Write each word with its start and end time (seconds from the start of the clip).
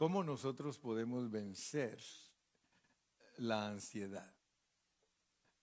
¿Cómo 0.00 0.24
nosotros 0.24 0.78
podemos 0.78 1.30
vencer 1.30 2.02
la 3.36 3.68
ansiedad? 3.68 4.34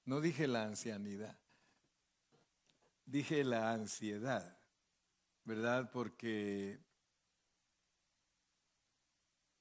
No 0.05 0.21
dije 0.21 0.45
la 0.45 0.63
ancianidad, 0.63 1.39
dije 3.03 3.43
la 3.43 3.73
ansiedad, 3.73 4.61
¿verdad? 5.43 5.89
Porque 5.89 6.79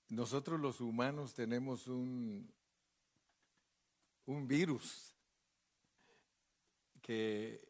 nosotros 0.08 0.60
los 0.60 0.82
humanos 0.82 1.32
tenemos 1.32 1.86
un, 1.86 2.54
un 4.26 4.46
virus 4.46 5.16
que 7.00 7.66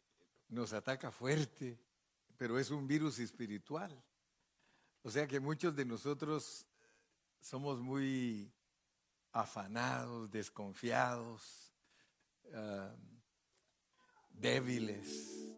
nos 0.48 0.72
ataca 0.72 1.12
fuerte, 1.12 1.78
pero 2.36 2.58
es 2.58 2.72
un 2.72 2.88
virus 2.88 3.20
espiritual. 3.20 3.96
O 5.02 5.10
sea 5.12 5.28
que 5.28 5.38
muchos 5.38 5.76
de 5.76 5.84
nosotros 5.84 6.66
somos 7.46 7.80
muy 7.80 8.52
afanados, 9.30 10.28
desconfiados, 10.32 11.72
débiles. 14.32 15.54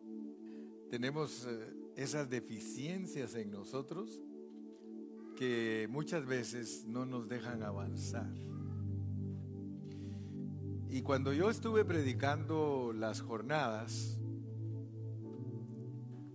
Tenemos 0.90 1.46
eh, 1.46 1.72
esas 1.96 2.28
deficiencias 2.28 3.34
en 3.36 3.50
nosotros 3.50 4.20
que 5.34 5.86
muchas 5.88 6.26
veces 6.26 6.84
no 6.84 7.06
nos 7.06 7.26
dejan 7.26 7.62
avanzar. 7.62 8.34
Y 10.90 11.00
cuando 11.00 11.32
yo 11.32 11.48
estuve 11.48 11.86
predicando 11.86 12.92
las 12.94 13.22
jornadas, 13.22 14.18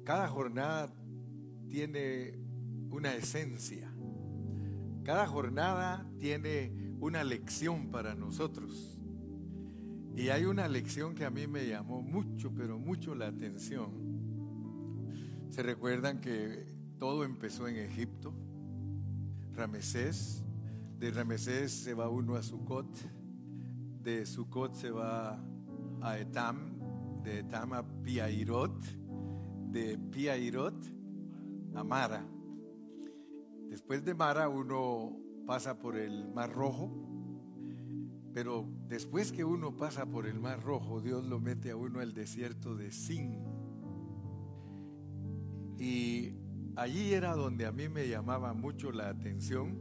cada 0.04 0.28
jornada 0.30 0.92
tiene 1.70 2.40
una 2.90 3.14
esencia. 3.16 3.94
Cada 5.04 5.28
jornada 5.28 6.10
tiene 6.20 6.96
una 7.00 7.24
lección 7.24 7.92
para 7.92 8.16
nosotros. 8.16 8.98
Y 10.16 10.30
hay 10.30 10.46
una 10.46 10.68
lección 10.68 11.14
que 11.16 11.26
a 11.26 11.30
mí 11.30 11.46
me 11.48 11.68
llamó 11.68 12.02
mucho, 12.02 12.54
pero 12.56 12.80
mucho 12.80 13.14
la 13.14 13.28
atención. 13.28 13.92
Se 15.50 15.62
recuerdan 15.62 16.22
que 16.22 16.66
todo 17.00 17.26
empezó 17.26 17.68
en 17.68 17.78
Egipto. 17.78 18.34
Ramesés, 19.54 20.44
de 21.00 21.12
Ramesés 21.12 21.72
se 21.72 21.94
va 21.94 22.10
uno 22.10 22.36
a 22.36 22.44
Sucot, 22.44 22.88
de 24.02 24.26
Sucot 24.26 24.74
se 24.74 24.90
va 24.90 25.44
a 26.02 26.18
Etam, 26.18 26.80
de 27.24 27.40
Etam 27.40 27.74
a 27.74 27.84
Piairot, 28.04 28.84
de 29.70 29.98
Piairot 29.98 30.86
a 31.76 31.84
Mara. 31.84 32.33
Después 33.74 34.06
de 34.06 34.14
Mara 34.14 34.50
uno 34.50 35.18
pasa 35.48 35.80
por 35.80 35.98
el 35.98 36.32
Mar 36.32 36.54
Rojo, 36.54 36.92
pero 38.32 38.68
después 38.88 39.32
que 39.32 39.44
uno 39.44 39.76
pasa 39.76 40.06
por 40.06 40.28
el 40.28 40.40
Mar 40.40 40.62
Rojo, 40.62 41.02
Dios 41.02 41.26
lo 41.26 41.40
mete 41.40 41.72
a 41.72 41.76
uno 41.76 42.00
al 42.00 42.14
desierto 42.14 42.76
de 42.76 42.92
Sin. 42.92 43.44
Y 45.80 46.36
allí 46.76 47.16
era 47.16 47.36
donde 47.36 47.66
a 47.66 47.72
mí 47.72 47.90
me 47.90 48.08
llamaba 48.08 48.54
mucho 48.54 48.92
la 48.92 49.10
atención, 49.10 49.80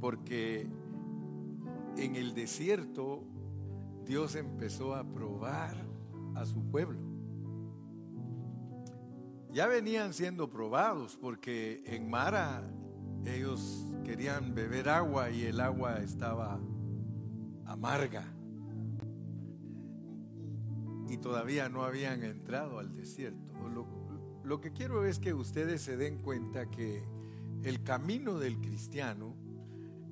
porque 0.00 0.66
en 1.98 2.16
el 2.16 2.32
desierto 2.32 3.24
Dios 4.06 4.36
empezó 4.36 4.94
a 4.94 5.04
probar 5.04 5.76
a 6.34 6.46
su 6.46 6.62
pueblo. 6.70 7.05
Ya 9.56 9.66
venían 9.66 10.12
siendo 10.12 10.50
probados 10.50 11.16
porque 11.18 11.82
en 11.86 12.10
Mara 12.10 12.62
ellos 13.24 13.90
querían 14.04 14.54
beber 14.54 14.90
agua 14.90 15.30
y 15.30 15.44
el 15.44 15.62
agua 15.62 16.02
estaba 16.02 16.60
amarga. 17.64 18.22
Y 21.08 21.16
todavía 21.16 21.70
no 21.70 21.84
habían 21.84 22.22
entrado 22.22 22.78
al 22.78 22.94
desierto. 22.94 23.54
Lo, 24.44 24.60
que 24.60 24.74
quiero 24.74 25.06
es 25.06 25.18
que 25.18 25.32
ustedes 25.32 25.80
se 25.80 25.96
den 25.96 26.18
cuenta 26.18 26.70
que 26.70 27.02
el 27.62 27.82
camino 27.82 28.38
del 28.38 28.60
cristiano 28.60 29.34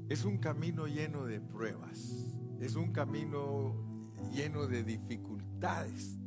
es 0.09 0.25
un 0.25 0.39
camino 0.39 0.87
lleno 0.87 1.27
de 1.27 1.43
pruebas, 1.43 2.35
es 2.61 2.77
un 2.77 2.93
camino 2.93 3.75
lleno 4.33 4.67
de 4.67 4.85
dificultades, 4.85 6.19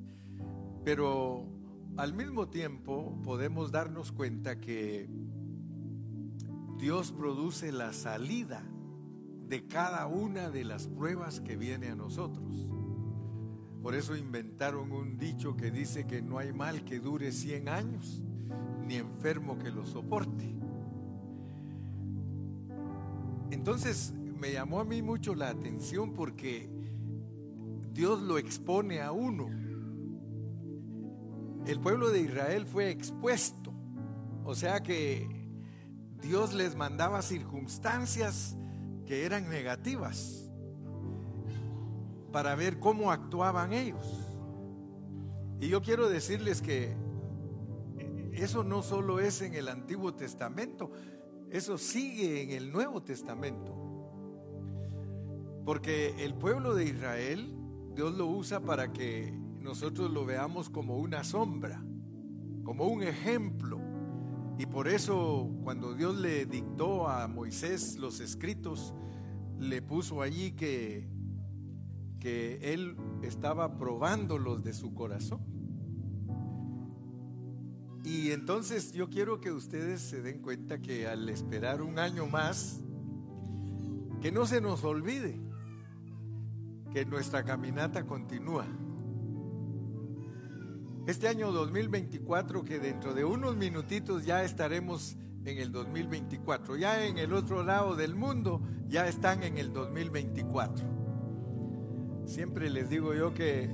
pero 0.85 1.56
al 1.97 2.13
mismo 2.13 2.47
tiempo 2.47 3.19
podemos 3.23 3.71
darnos 3.71 4.11
cuenta 4.11 4.59
que 4.59 5.09
Dios 6.77 7.11
produce 7.11 7.71
la 7.71 7.91
salida 7.91 8.63
de 9.47 9.65
cada 9.65 10.05
una 10.05 10.51
de 10.51 10.63
las 10.63 10.87
pruebas 10.87 11.39
que 11.39 11.57
viene 11.57 11.87
a 11.87 11.95
nosotros. 11.95 12.69
Por 13.81 13.95
eso 13.95 14.15
inventaron 14.15 14.91
un 14.91 15.17
dicho 15.17 15.57
que 15.57 15.71
dice 15.71 16.05
que 16.05 16.21
no 16.21 16.37
hay 16.37 16.53
mal 16.53 16.83
que 16.83 16.99
dure 16.99 17.31
100 17.31 17.69
años, 17.69 18.21
ni 18.85 18.95
enfermo 18.95 19.57
que 19.57 19.71
lo 19.71 19.85
soporte. 19.87 20.53
Entonces 23.49 24.13
me 24.39 24.51
llamó 24.51 24.81
a 24.81 24.85
mí 24.85 25.01
mucho 25.01 25.33
la 25.33 25.49
atención 25.49 26.13
porque 26.13 26.69
Dios 27.91 28.21
lo 28.21 28.37
expone 28.37 29.01
a 29.01 29.11
uno. 29.11 29.49
El 31.67 31.81
pueblo 31.81 32.11
de 32.11 32.21
Israel 32.21 32.65
fue 32.65 32.89
expuesto, 32.89 33.73
o 34.45 34.55
sea 34.55 34.81
que 34.81 35.27
Dios 36.21 36.53
les 36.53 36.77
mandaba 36.77 37.21
circunstancias 37.21 38.55
que 39.05 39.25
eran 39.25 39.49
negativas 39.49 40.49
para 42.31 42.55
ver 42.55 42.79
cómo 42.79 43.11
actuaban 43.11 43.73
ellos. 43.73 44.07
Y 45.59 45.67
yo 45.67 45.81
quiero 45.81 46.07
decirles 46.07 46.61
que 46.61 46.95
eso 48.31 48.63
no 48.63 48.81
solo 48.81 49.19
es 49.19 49.41
en 49.41 49.53
el 49.53 49.67
Antiguo 49.67 50.13
Testamento, 50.13 50.91
eso 51.49 51.77
sigue 51.77 52.43
en 52.43 52.51
el 52.51 52.71
Nuevo 52.71 53.03
Testamento. 53.03 53.75
Porque 55.65 56.23
el 56.23 56.33
pueblo 56.33 56.75
de 56.75 56.85
Israel, 56.85 57.53
Dios 57.93 58.15
lo 58.15 58.27
usa 58.27 58.61
para 58.61 58.93
que 58.93 59.33
nosotros 59.67 60.09
lo 60.09 60.25
veamos 60.25 60.69
como 60.69 60.97
una 60.97 61.25
sombra, 61.25 61.83
como 62.63 62.87
un 62.87 63.03
ejemplo 63.03 63.81
y 64.57 64.65
por 64.65 64.87
eso 64.87 65.51
cuando 65.61 65.93
Dios 65.93 66.15
le 66.15 66.45
dictó 66.45 67.09
a 67.09 67.27
Moisés 67.27 67.97
los 67.97 68.21
escritos, 68.21 68.95
le 69.59 69.81
puso 69.81 70.21
allí 70.21 70.53
que, 70.53 71.09
que 72.21 72.73
él 72.73 72.95
estaba 73.23 73.77
probándolos 73.77 74.63
de 74.63 74.73
su 74.73 74.93
corazón. 74.93 75.41
Y 78.05 78.31
entonces 78.31 78.93
yo 78.93 79.09
quiero 79.09 79.41
que 79.41 79.51
ustedes 79.51 79.99
se 79.99 80.21
den 80.21 80.41
cuenta 80.41 80.81
que 80.81 81.07
al 81.07 81.27
esperar 81.27 81.81
un 81.81 81.99
año 81.99 82.25
más, 82.25 82.79
que 84.21 84.31
no 84.31 84.45
se 84.45 84.61
nos 84.61 84.85
olvide 84.85 85.41
que 86.93 87.05
nuestra 87.05 87.43
caminata 87.43 88.05
continúa 88.05 88.65
este 91.07 91.29
año 91.29 91.53
2024, 91.53 92.65
que 92.65 92.79
dentro 92.79 93.13
de 93.13 93.23
unos 93.23 93.55
minutitos 93.55 94.25
ya 94.25 94.43
estaremos 94.43 95.15
en 95.45 95.57
el 95.57 95.71
2024. 95.71 96.75
Ya 96.75 97.05
en 97.05 97.17
el 97.17 97.31
otro 97.31 97.63
lado 97.63 97.95
del 97.95 98.13
mundo 98.13 98.61
ya 98.89 99.07
están 99.07 99.41
en 99.43 99.57
el 99.57 99.71
2024. 99.71 100.85
Siempre 102.25 102.69
les 102.69 102.89
digo 102.89 103.13
yo 103.13 103.33
que 103.33 103.69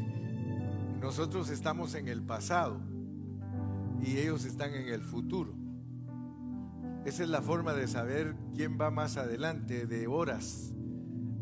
nosotros 1.02 1.50
estamos 1.50 1.96
en 1.96 2.08
el 2.08 2.22
pasado 2.22 2.80
y 4.00 4.18
ellos 4.20 4.46
están 4.46 4.76
en 4.76 4.90
el 4.90 5.02
futuro. 5.02 5.56
Esa 7.04 7.24
es 7.24 7.30
la 7.30 7.42
forma 7.42 7.74
de 7.74 7.88
saber 7.88 8.36
quién 8.56 8.78
va 8.80 8.92
más 8.92 9.18
adelante 9.18 9.88
de 9.88 10.06
horas, 10.06 10.72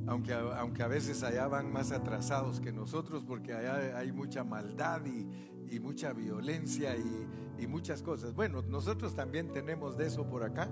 aunque, 0.08 0.34
aunque 0.34 0.84
a 0.84 0.88
veces 0.88 1.22
allá 1.22 1.48
van 1.48 1.72
más 1.72 1.92
atrasados 1.92 2.62
que 2.62 2.72
nosotros 2.72 3.26
porque 3.26 3.54
allá 3.54 3.98
hay 3.98 4.14
mucha 4.14 4.46
maldad 4.46 5.06
y, 5.06 5.28
y 5.72 5.80
mucha 5.80 6.14
violencia 6.14 6.96
y, 6.96 7.28
muchas 7.68 8.02
cosas. 8.02 8.34
Bueno, 8.34 8.64
nosotros 8.64 9.14
también 9.14 9.52
tenemos 9.52 9.96
de 9.96 10.08
eso 10.08 10.28
por 10.28 10.44
acá, 10.44 10.68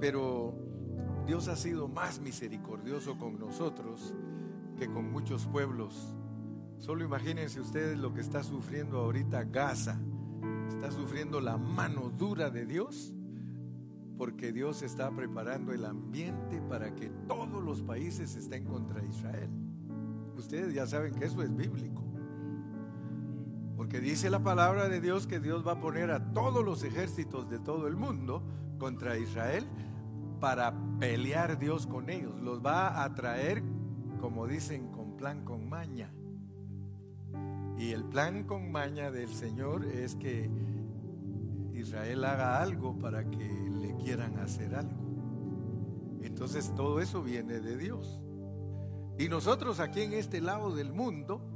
pero 0.00 0.52
Dios 1.26 1.46
ha 1.46 1.54
sido 1.54 1.86
más 1.86 2.20
misericordioso 2.20 3.16
con 3.16 3.38
nosotros 3.38 4.12
que 4.76 4.88
con 4.88 5.12
muchos 5.12 5.46
pueblos. 5.46 6.12
Solo 6.78 7.04
imagínense 7.04 7.60
ustedes 7.60 7.96
lo 7.98 8.12
que 8.12 8.20
está 8.20 8.42
sufriendo 8.42 8.98
ahorita 8.98 9.44
Gaza. 9.44 10.00
Está 10.68 10.90
sufriendo 10.90 11.40
la 11.40 11.56
mano 11.56 12.10
dura 12.10 12.50
de 12.50 12.66
Dios 12.66 13.14
porque 14.18 14.52
Dios 14.52 14.82
está 14.82 15.10
preparando 15.12 15.72
el 15.72 15.84
ambiente 15.84 16.60
para 16.68 16.94
que 16.96 17.10
todos 17.28 17.62
los 17.62 17.80
países 17.80 18.34
estén 18.34 18.64
contra 18.64 19.04
Israel. 19.04 19.50
Ustedes 20.36 20.74
ya 20.74 20.84
saben 20.86 21.14
que 21.14 21.26
eso 21.26 21.42
es 21.42 21.54
bíblico. 21.54 22.13
Porque 23.76 24.00
dice 24.00 24.30
la 24.30 24.42
palabra 24.42 24.88
de 24.88 25.00
Dios 25.00 25.26
que 25.26 25.40
Dios 25.40 25.66
va 25.66 25.72
a 25.72 25.80
poner 25.80 26.10
a 26.10 26.32
todos 26.32 26.64
los 26.64 26.84
ejércitos 26.84 27.50
de 27.50 27.58
todo 27.58 27.88
el 27.88 27.96
mundo 27.96 28.42
contra 28.78 29.18
Israel 29.18 29.66
para 30.40 30.74
pelear 31.00 31.58
Dios 31.58 31.86
con 31.86 32.10
ellos. 32.10 32.40
Los 32.40 32.64
va 32.64 33.02
a 33.02 33.14
traer, 33.14 33.62
como 34.20 34.46
dicen, 34.46 34.92
con 34.92 35.16
plan, 35.16 35.44
con 35.44 35.68
maña. 35.68 36.12
Y 37.76 37.90
el 37.90 38.04
plan 38.04 38.44
con 38.44 38.70
maña 38.70 39.10
del 39.10 39.28
Señor 39.28 39.84
es 39.84 40.14
que 40.14 40.48
Israel 41.72 42.24
haga 42.24 42.62
algo 42.62 42.98
para 42.98 43.28
que 43.28 43.48
le 43.80 43.96
quieran 43.96 44.38
hacer 44.38 44.74
algo. 44.74 45.04
Entonces 46.22 46.72
todo 46.74 47.00
eso 47.00 47.22
viene 47.22 47.60
de 47.60 47.76
Dios. 47.76 48.20
Y 49.18 49.28
nosotros 49.28 49.80
aquí 49.80 50.02
en 50.02 50.12
este 50.12 50.40
lado 50.40 50.74
del 50.74 50.92
mundo, 50.92 51.53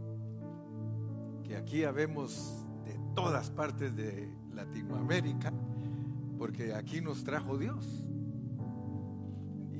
que 1.48 1.56
aquí 1.56 1.84
habemos 1.84 2.66
de 2.84 2.94
todas 3.14 3.48
partes 3.48 3.96
de 3.96 4.28
Latinoamérica, 4.52 5.50
porque 6.36 6.74
aquí 6.74 7.00
nos 7.00 7.24
trajo 7.24 7.56
Dios. 7.56 8.04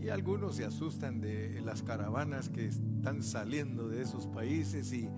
Y 0.01 0.09
algunos 0.09 0.57
se 0.57 0.65
asustan 0.65 1.21
de 1.21 1.61
las 1.61 1.83
caravanas 1.83 2.49
que 2.49 2.67
están 2.67 3.23
saliendo 3.23 3.89
de 3.89 4.01
esos 4.01 4.27
países 4.29 4.95
y, 4.95 5.11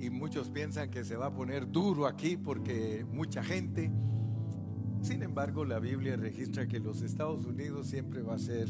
y 0.00 0.08
muchos 0.08 0.48
piensan 0.48 0.90
que 0.90 1.04
se 1.04 1.16
va 1.16 1.26
a 1.26 1.34
poner 1.34 1.70
duro 1.70 2.06
aquí 2.06 2.38
porque 2.38 3.04
mucha 3.12 3.44
gente. 3.44 3.92
Sin 5.02 5.22
embargo, 5.22 5.66
la 5.66 5.80
Biblia 5.80 6.16
registra 6.16 6.66
que 6.66 6.80
los 6.80 7.02
Estados 7.02 7.44
Unidos 7.44 7.88
siempre 7.88 8.22
va 8.22 8.36
a 8.36 8.38
ser 8.38 8.68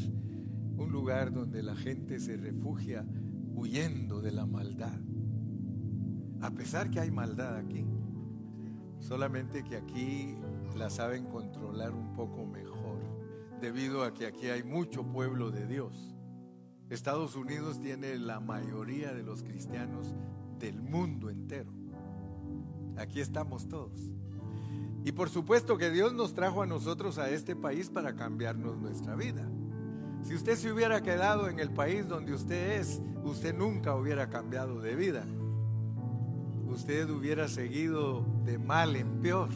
un 0.75 0.91
lugar 0.91 1.31
donde 1.31 1.63
la 1.63 1.77
gente 1.77 2.19
se 2.19 2.35
refugia 2.35 3.05
huyendo 3.53 4.21
de 4.21 4.33
la 4.33 4.45
maldad. 4.45 4.99
A 6.41 6.51
pesar 6.51 6.89
que 6.91 6.99
hay 6.99 7.11
maldad 7.11 7.55
aquí, 7.55 7.85
solamente 8.99 9.63
que 9.63 9.77
aquí 9.77 10.35
la 10.75 10.89
saben 10.89 11.25
controlar 11.25 11.93
un 11.93 12.13
poco 12.13 12.45
mejor, 12.45 12.99
debido 13.61 14.03
a 14.03 14.13
que 14.13 14.25
aquí 14.25 14.47
hay 14.47 14.63
mucho 14.63 15.03
pueblo 15.03 15.51
de 15.51 15.65
Dios. 15.65 16.15
Estados 16.89 17.35
Unidos 17.35 17.79
tiene 17.81 18.17
la 18.19 18.39
mayoría 18.39 19.13
de 19.13 19.23
los 19.23 19.43
cristianos 19.43 20.13
del 20.59 20.81
mundo 20.81 21.29
entero. 21.29 21.71
Aquí 22.97 23.21
estamos 23.21 23.67
todos. 23.67 24.11
Y 25.03 25.11
por 25.11 25.29
supuesto 25.29 25.77
que 25.77 25.91
Dios 25.91 26.13
nos 26.13 26.33
trajo 26.33 26.61
a 26.61 26.65
nosotros 26.65 27.17
a 27.17 27.29
este 27.29 27.55
país 27.55 27.89
para 27.89 28.15
cambiarnos 28.15 28.77
nuestra 28.77 29.15
vida. 29.15 29.47
Si 30.23 30.33
usted 30.33 30.55
se 30.55 30.71
hubiera 30.71 31.01
quedado 31.01 31.49
en 31.49 31.59
el 31.59 31.71
país 31.71 32.07
donde 32.07 32.33
usted 32.33 32.79
es, 32.79 33.01
usted 33.23 33.55
nunca 33.55 33.95
hubiera 33.95 34.29
cambiado 34.29 34.79
de 34.79 34.95
vida. 34.95 35.23
Usted 36.75 37.09
hubiera 37.09 37.47
seguido 37.47 38.25
de 38.43 38.57
mal 38.57 38.97
en 38.97 39.21
peor. 39.21 39.47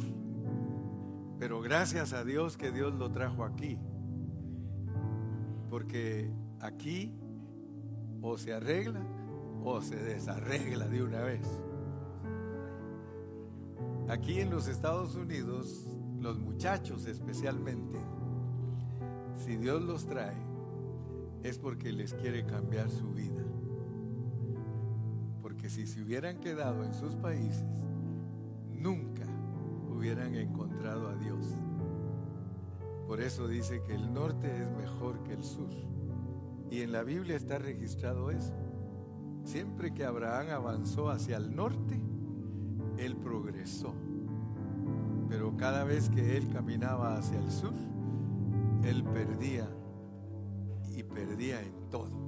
Pero 1.37 1.59
gracias 1.59 2.13
a 2.13 2.23
Dios 2.23 2.55
que 2.55 2.71
Dios 2.71 2.93
lo 2.93 3.11
trajo 3.11 3.43
aquí. 3.43 3.77
Porque 5.69 6.31
aquí 6.61 7.13
o 8.21 8.37
se 8.37 8.53
arregla 8.53 9.01
o 9.65 9.81
se 9.81 9.97
desarregla 9.97 10.87
de 10.87 11.03
una 11.03 11.19
vez. 11.19 11.41
Aquí 14.07 14.39
en 14.39 14.49
los 14.49 14.69
Estados 14.69 15.15
Unidos, 15.15 15.89
los 16.21 16.39
muchachos 16.39 17.05
especialmente, 17.05 17.99
si 19.35 19.57
Dios 19.57 19.81
los 19.81 20.05
trae, 20.05 20.37
es 21.43 21.57
porque 21.57 21.91
les 21.91 22.13
quiere 22.13 22.45
cambiar 22.45 22.89
su 22.89 23.11
vida. 23.11 23.43
Porque 25.69 25.85
si 25.85 25.93
se 25.93 26.01
hubieran 26.01 26.39
quedado 26.39 26.83
en 26.83 26.95
sus 26.95 27.15
países, 27.15 27.63
nunca 28.73 29.23
hubieran 29.95 30.33
encontrado 30.33 31.07
a 31.09 31.15
Dios. 31.15 31.45
Por 33.05 33.21
eso 33.21 33.47
dice 33.47 33.83
que 33.83 33.93
el 33.93 34.11
norte 34.11 34.47
es 34.63 34.71
mejor 34.71 35.21
que 35.21 35.33
el 35.33 35.43
sur. 35.43 35.69
Y 36.71 36.81
en 36.81 36.91
la 36.91 37.03
Biblia 37.03 37.35
está 37.35 37.59
registrado 37.59 38.31
eso. 38.31 38.55
Siempre 39.43 39.93
que 39.93 40.05
Abraham 40.05 40.47
avanzó 40.49 41.11
hacia 41.11 41.37
el 41.37 41.55
norte, 41.55 42.01
él 42.97 43.15
progresó. 43.17 43.93
Pero 45.29 45.55
cada 45.55 45.83
vez 45.83 46.09
que 46.09 46.35
él 46.35 46.49
caminaba 46.49 47.15
hacia 47.15 47.37
el 47.37 47.51
sur, 47.51 47.75
él 48.83 49.03
perdía 49.03 49.69
y 50.95 51.03
perdía 51.03 51.61
en 51.61 51.89
todo. 51.91 52.18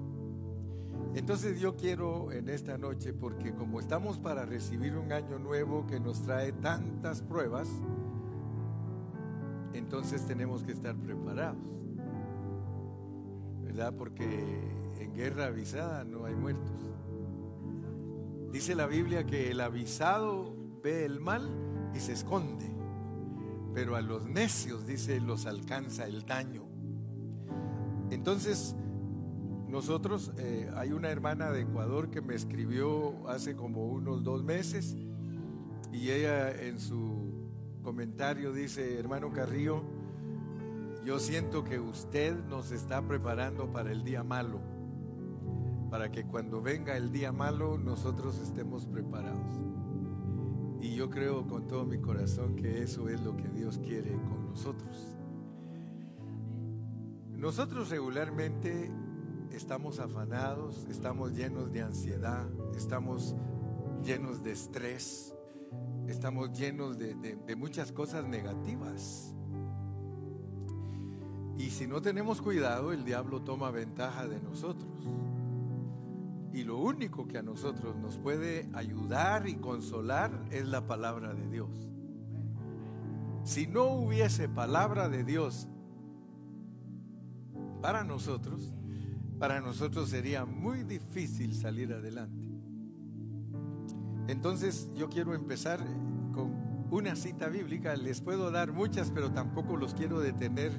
Entonces 1.13 1.59
yo 1.59 1.75
quiero 1.75 2.31
en 2.31 2.47
esta 2.47 2.77
noche, 2.77 3.13
porque 3.13 3.53
como 3.53 3.79
estamos 3.79 4.17
para 4.17 4.45
recibir 4.45 4.95
un 4.95 5.11
año 5.11 5.39
nuevo 5.39 5.85
que 5.85 5.99
nos 5.99 6.21
trae 6.21 6.53
tantas 6.53 7.21
pruebas, 7.21 7.67
entonces 9.73 10.25
tenemos 10.25 10.63
que 10.63 10.71
estar 10.71 10.95
preparados. 10.95 11.57
¿Verdad? 13.63 13.93
Porque 13.97 14.25
en 14.99 15.13
guerra 15.13 15.47
avisada 15.47 16.05
no 16.05 16.25
hay 16.25 16.35
muertos. 16.35 16.81
Dice 18.51 18.75
la 18.75 18.85
Biblia 18.85 19.25
que 19.25 19.51
el 19.51 19.61
avisado 19.61 20.55
ve 20.81 21.05
el 21.05 21.19
mal 21.19 21.49
y 21.93 21.99
se 21.99 22.13
esconde, 22.13 22.69
pero 23.73 23.95
a 23.95 24.01
los 24.01 24.27
necios, 24.27 24.85
dice, 24.85 25.19
los 25.19 25.45
alcanza 25.45 26.05
el 26.05 26.25
daño. 26.25 26.65
Entonces, 28.09 28.75
nosotros, 29.71 30.33
eh, 30.37 30.69
hay 30.75 30.91
una 30.91 31.09
hermana 31.09 31.49
de 31.49 31.61
Ecuador 31.61 32.11
que 32.11 32.21
me 32.21 32.35
escribió 32.35 33.27
hace 33.29 33.55
como 33.55 33.87
unos 33.87 34.21
dos 34.21 34.43
meses 34.43 34.97
y 35.93 36.11
ella 36.11 36.51
en 36.51 36.77
su 36.77 37.79
comentario 37.81 38.51
dice, 38.51 38.99
hermano 38.99 39.31
Carrillo, 39.31 39.81
yo 41.05 41.19
siento 41.19 41.63
que 41.63 41.79
usted 41.79 42.35
nos 42.49 42.71
está 42.71 43.01
preparando 43.07 43.71
para 43.71 43.93
el 43.93 44.03
día 44.03 44.25
malo, 44.25 44.59
para 45.89 46.11
que 46.11 46.25
cuando 46.25 46.61
venga 46.61 46.97
el 46.97 47.13
día 47.13 47.31
malo 47.31 47.77
nosotros 47.77 48.39
estemos 48.39 48.85
preparados. 48.85 49.61
Y 50.81 50.95
yo 50.95 51.09
creo 51.09 51.47
con 51.47 51.69
todo 51.69 51.85
mi 51.85 51.99
corazón 51.99 52.57
que 52.57 52.83
eso 52.83 53.07
es 53.07 53.21
lo 53.21 53.37
que 53.37 53.47
Dios 53.47 53.77
quiere 53.77 54.11
con 54.11 54.47
nosotros. 54.47 55.15
Nosotros 57.37 57.89
regularmente 57.89 58.91
estamos 59.53 59.99
afanados, 59.99 60.85
estamos 60.89 61.33
llenos 61.33 61.71
de 61.71 61.81
ansiedad, 61.81 62.47
estamos 62.75 63.35
llenos 64.03 64.43
de 64.43 64.51
estrés, 64.51 65.35
estamos 66.07 66.51
llenos 66.57 66.97
de, 66.97 67.55
muchas 67.55 67.91
cosas 67.91 68.25
negativas. 68.25 69.35
Y 71.57 71.69
si 71.69 71.85
no 71.85 72.01
tenemos 72.01 72.41
cuidado, 72.41 72.91
el 72.91 73.03
diablo 73.03 73.41
toma 73.41 73.69
ventaja 73.71 74.27
de 74.27 74.39
nosotros. 74.41 74.89
Y 76.53 76.63
lo 76.63 76.79
único 76.79 77.27
que 77.27 77.37
a 77.37 77.43
nosotros 77.43 77.95
nos 77.95 78.17
puede 78.17 78.69
ayudar 78.73 79.47
y 79.47 79.55
consolar 79.55 80.31
es 80.49 80.65
la 80.67 80.85
palabra 80.87 81.33
de 81.33 81.47
Dios. 81.47 81.89
Si 83.43 83.67
no 83.67 83.85
hubiese 83.85 84.49
palabra 84.49 85.07
de 85.07 85.23
Dios 85.23 85.67
para 87.81 88.03
nosotros, 88.03 88.73
para 89.41 89.59
nosotros 89.59 90.07
sería 90.09 90.45
muy 90.45 90.83
difícil 90.83 91.55
salir 91.55 91.91
adelante. 91.91 92.45
Entonces 94.27 94.91
yo 94.93 95.09
quiero 95.09 95.33
empezar 95.33 95.79
con 96.31 96.53
una 96.91 97.15
cita 97.15 97.49
bíblica. 97.49 97.95
Les 97.95 98.21
puedo 98.21 98.51
dar 98.51 98.71
muchas, 98.71 99.09
pero 99.09 99.31
tampoco 99.31 99.77
los 99.77 99.95
quiero 99.95 100.19
detener 100.19 100.71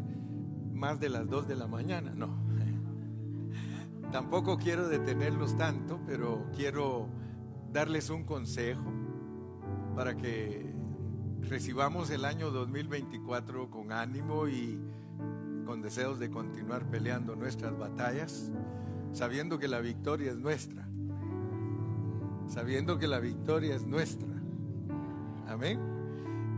más 0.73 1.01
de 1.01 1.09
las 1.09 1.29
dos 1.29 1.49
de 1.49 1.57
la 1.57 1.67
mañana. 1.67 2.13
No. 2.15 2.41
Tampoco 4.13 4.57
quiero 4.59 4.89
detenerlos 4.89 5.57
tanto, 5.57 6.01
pero 6.07 6.47
quiero 6.55 7.09
darles 7.73 8.11
un 8.11 8.23
consejo 8.23 8.93
para 9.97 10.17
que 10.17 10.73
recibamos 11.41 12.11
el 12.11 12.25
año 12.25 12.53
2024 12.53 13.71
con 13.71 13.91
ánimo 13.91 14.47
y 14.47 14.79
con 15.73 15.81
deseos 15.81 16.19
de 16.19 16.29
continuar 16.29 16.85
peleando 16.91 17.35
nuestras 17.35 17.79
batallas, 17.79 18.53
sabiendo 19.15 19.59
que 19.59 19.69
la 19.69 19.81
victoria 19.81 20.31
es 20.31 20.37
nuestra, 20.37 20.87
sabiendo 22.47 22.99
que 22.99 23.07
la 23.07 23.21
victoria 23.21 23.75
es 23.75 23.87
nuestra. 23.87 24.29
Amén. 25.49 25.81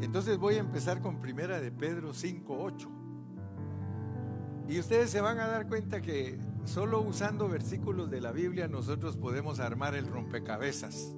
Entonces 0.00 0.37
voy 0.37 0.56
a 0.56 0.59
empezar 0.59 1.00
con 1.00 1.21
primera 1.21 1.61
de 1.61 1.71
Pedro 1.71 2.12
5:8. 2.12 2.90
Y 4.68 4.80
ustedes 4.80 5.11
se 5.11 5.21
van 5.21 5.38
a 5.38 5.47
dar 5.47 5.68
cuenta 5.68 6.00
que 6.02 6.37
solo 6.64 7.00
usando 7.00 7.49
versículos 7.49 8.11
de 8.11 8.21
la 8.21 8.33
Biblia 8.33 8.66
nosotros 8.66 9.16
podemos 9.16 9.61
armar 9.61 9.94
el 9.94 10.09
rompecabezas. 10.09 11.14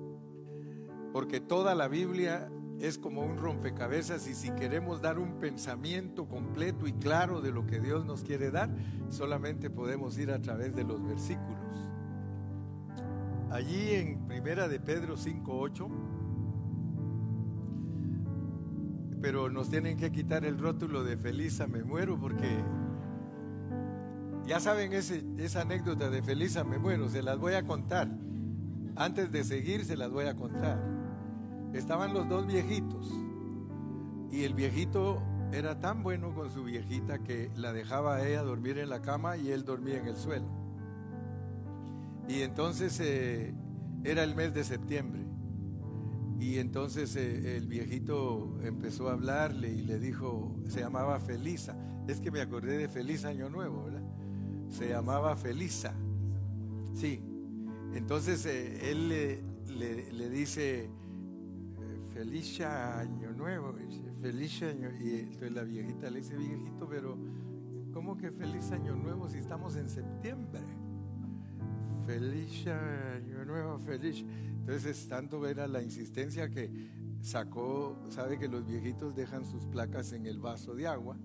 Porque 1.14 1.40
toda 1.40 1.74
la 1.74 1.88
Biblia 1.88 2.50
es 2.80 2.98
como 2.98 3.22
un 3.22 3.38
rompecabezas 3.38 4.28
y 4.28 4.34
si 4.34 4.50
queremos 4.50 5.00
dar 5.00 5.18
un 5.18 5.38
pensamiento 5.38 6.28
completo 6.28 6.86
y 6.86 6.92
claro 6.92 7.40
de 7.40 7.50
lo 7.50 7.66
que 7.66 7.80
Dios 7.80 8.04
nos 8.04 8.22
quiere 8.22 8.50
dar, 8.50 8.70
solamente 9.08 9.70
podemos 9.70 10.18
ir 10.18 10.30
a 10.30 10.40
través 10.40 10.74
de 10.74 10.84
los 10.84 11.02
versículos. 11.02 11.56
Allí 13.50 13.94
en 13.94 14.26
Primera 14.26 14.68
de 14.68 14.80
Pedro 14.80 15.16
5:8 15.16 15.88
pero 19.20 19.48
nos 19.50 19.70
tienen 19.70 19.96
que 19.96 20.12
quitar 20.12 20.44
el 20.44 20.58
rótulo 20.58 21.02
de 21.02 21.16
feliz 21.16 21.60
a 21.60 21.66
me 21.66 21.82
muero 21.82 22.18
porque 22.20 22.62
Ya 24.46 24.60
saben 24.60 24.92
esa 24.92 25.60
anécdota 25.62 26.10
de 26.10 26.22
Felisa 26.22 26.62
me 26.62 26.78
muero, 26.78 27.08
se 27.08 27.22
las 27.22 27.38
voy 27.38 27.54
a 27.54 27.64
contar. 27.64 28.08
Antes 28.94 29.32
de 29.32 29.42
seguir 29.42 29.84
se 29.84 29.96
las 29.96 30.10
voy 30.10 30.26
a 30.26 30.36
contar. 30.36 30.95
Estaban 31.76 32.14
los 32.14 32.28
dos 32.28 32.46
viejitos 32.46 33.12
y 34.30 34.44
el 34.44 34.54
viejito 34.54 35.22
era 35.52 35.78
tan 35.78 36.02
bueno 36.02 36.34
con 36.34 36.50
su 36.50 36.64
viejita 36.64 37.18
que 37.18 37.50
la 37.54 37.72
dejaba 37.72 38.16
a 38.16 38.28
ella 38.28 38.42
dormir 38.42 38.78
en 38.78 38.88
la 38.88 39.02
cama 39.02 39.36
y 39.36 39.50
él 39.50 39.64
dormía 39.64 39.98
en 39.98 40.06
el 40.06 40.16
suelo. 40.16 40.46
Y 42.28 42.42
entonces 42.42 42.98
eh, 43.00 43.54
era 44.04 44.24
el 44.24 44.34
mes 44.34 44.52
de 44.54 44.64
septiembre. 44.64 45.22
Y 46.40 46.58
entonces 46.58 47.14
eh, 47.16 47.56
el 47.56 47.66
viejito 47.66 48.58
empezó 48.62 49.08
a 49.08 49.12
hablarle 49.12 49.72
y 49.72 49.82
le 49.82 49.98
dijo, 49.98 50.56
se 50.68 50.80
llamaba 50.80 51.20
Felisa. 51.20 51.76
Es 52.08 52.20
que 52.20 52.30
me 52.30 52.40
acordé 52.40 52.78
de 52.78 52.88
Feliz 52.88 53.24
Año 53.24 53.48
Nuevo, 53.48 53.84
¿verdad? 53.84 54.02
Se 54.70 54.88
llamaba 54.88 55.36
Felisa. 55.36 55.94
Sí. 56.94 57.22
Entonces 57.94 58.44
eh, 58.46 58.90
él 58.90 59.08
le, 59.08 60.30
dice, 60.30 60.90
feliz 62.16 62.62
año 62.62 63.30
nuevo, 63.32 63.74
feliz 64.22 64.62
año. 64.62 64.90
Y 64.98 65.20
entonces 65.20 65.52
la 65.52 65.64
viejita 65.64 66.08
le 66.08 66.20
dice, 66.20 66.34
viejito, 66.34 66.88
pero 66.88 67.18
¿cómo 67.92 68.16
que 68.16 68.30
feliz 68.30 68.70
año 68.72 68.96
nuevo 68.96 69.28
si 69.28 69.36
estamos 69.36 69.76
en 69.76 69.90
septiembre? 69.90 70.62
Feliz 72.06 72.66
año 72.68 73.44
nuevo, 73.44 73.78
feliz. 73.80 74.24
Entonces, 74.60 75.06
tanto 75.08 75.46
era 75.46 75.68
la 75.68 75.82
insistencia 75.82 76.48
que 76.48 76.70
sacó, 77.20 77.98
sabe 78.08 78.38
que 78.38 78.48
los 78.48 78.66
viejitos 78.66 79.14
dejan 79.14 79.44
sus 79.44 79.66
placas 79.66 80.12
en 80.12 80.24
el 80.24 80.38
vaso 80.38 80.74
de 80.74 80.86
agua, 80.86 81.18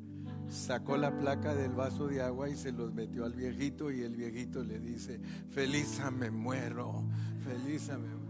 sacó 0.49 0.97
la 0.97 1.17
placa 1.17 1.55
del 1.55 1.71
vaso 1.71 2.07
de 2.07 2.21
agua 2.21 2.49
y 2.49 2.57
se 2.57 2.73
los 2.73 2.93
metió 2.93 3.23
al 3.23 3.33
viejito 3.33 3.91
y 3.91 4.01
el 4.01 4.17
viejito 4.17 4.61
le 4.61 4.79
dice, 4.79 5.21
feliz 5.51 6.01
me 6.11 6.29
muero, 6.29 7.05
feliz 7.45 7.87
me 7.87 7.97
muero. 7.97 8.20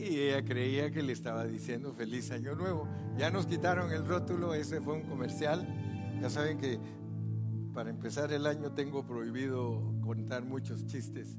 Y 0.00 0.18
ella 0.18 0.44
creía 0.44 0.90
que 0.90 1.02
le 1.02 1.12
estaba 1.12 1.44
diciendo 1.44 1.92
feliz 1.92 2.30
año 2.30 2.54
nuevo. 2.54 2.88
Ya 3.18 3.30
nos 3.30 3.46
quitaron 3.46 3.92
el 3.92 4.06
rótulo, 4.06 4.54
ese 4.54 4.80
fue 4.80 4.94
un 4.94 5.02
comercial. 5.02 5.66
Ya 6.20 6.30
saben 6.30 6.58
que 6.58 6.78
para 7.74 7.90
empezar 7.90 8.32
el 8.32 8.46
año 8.46 8.72
tengo 8.72 9.06
prohibido 9.06 9.82
contar 10.02 10.44
muchos 10.44 10.86
chistes 10.86 11.36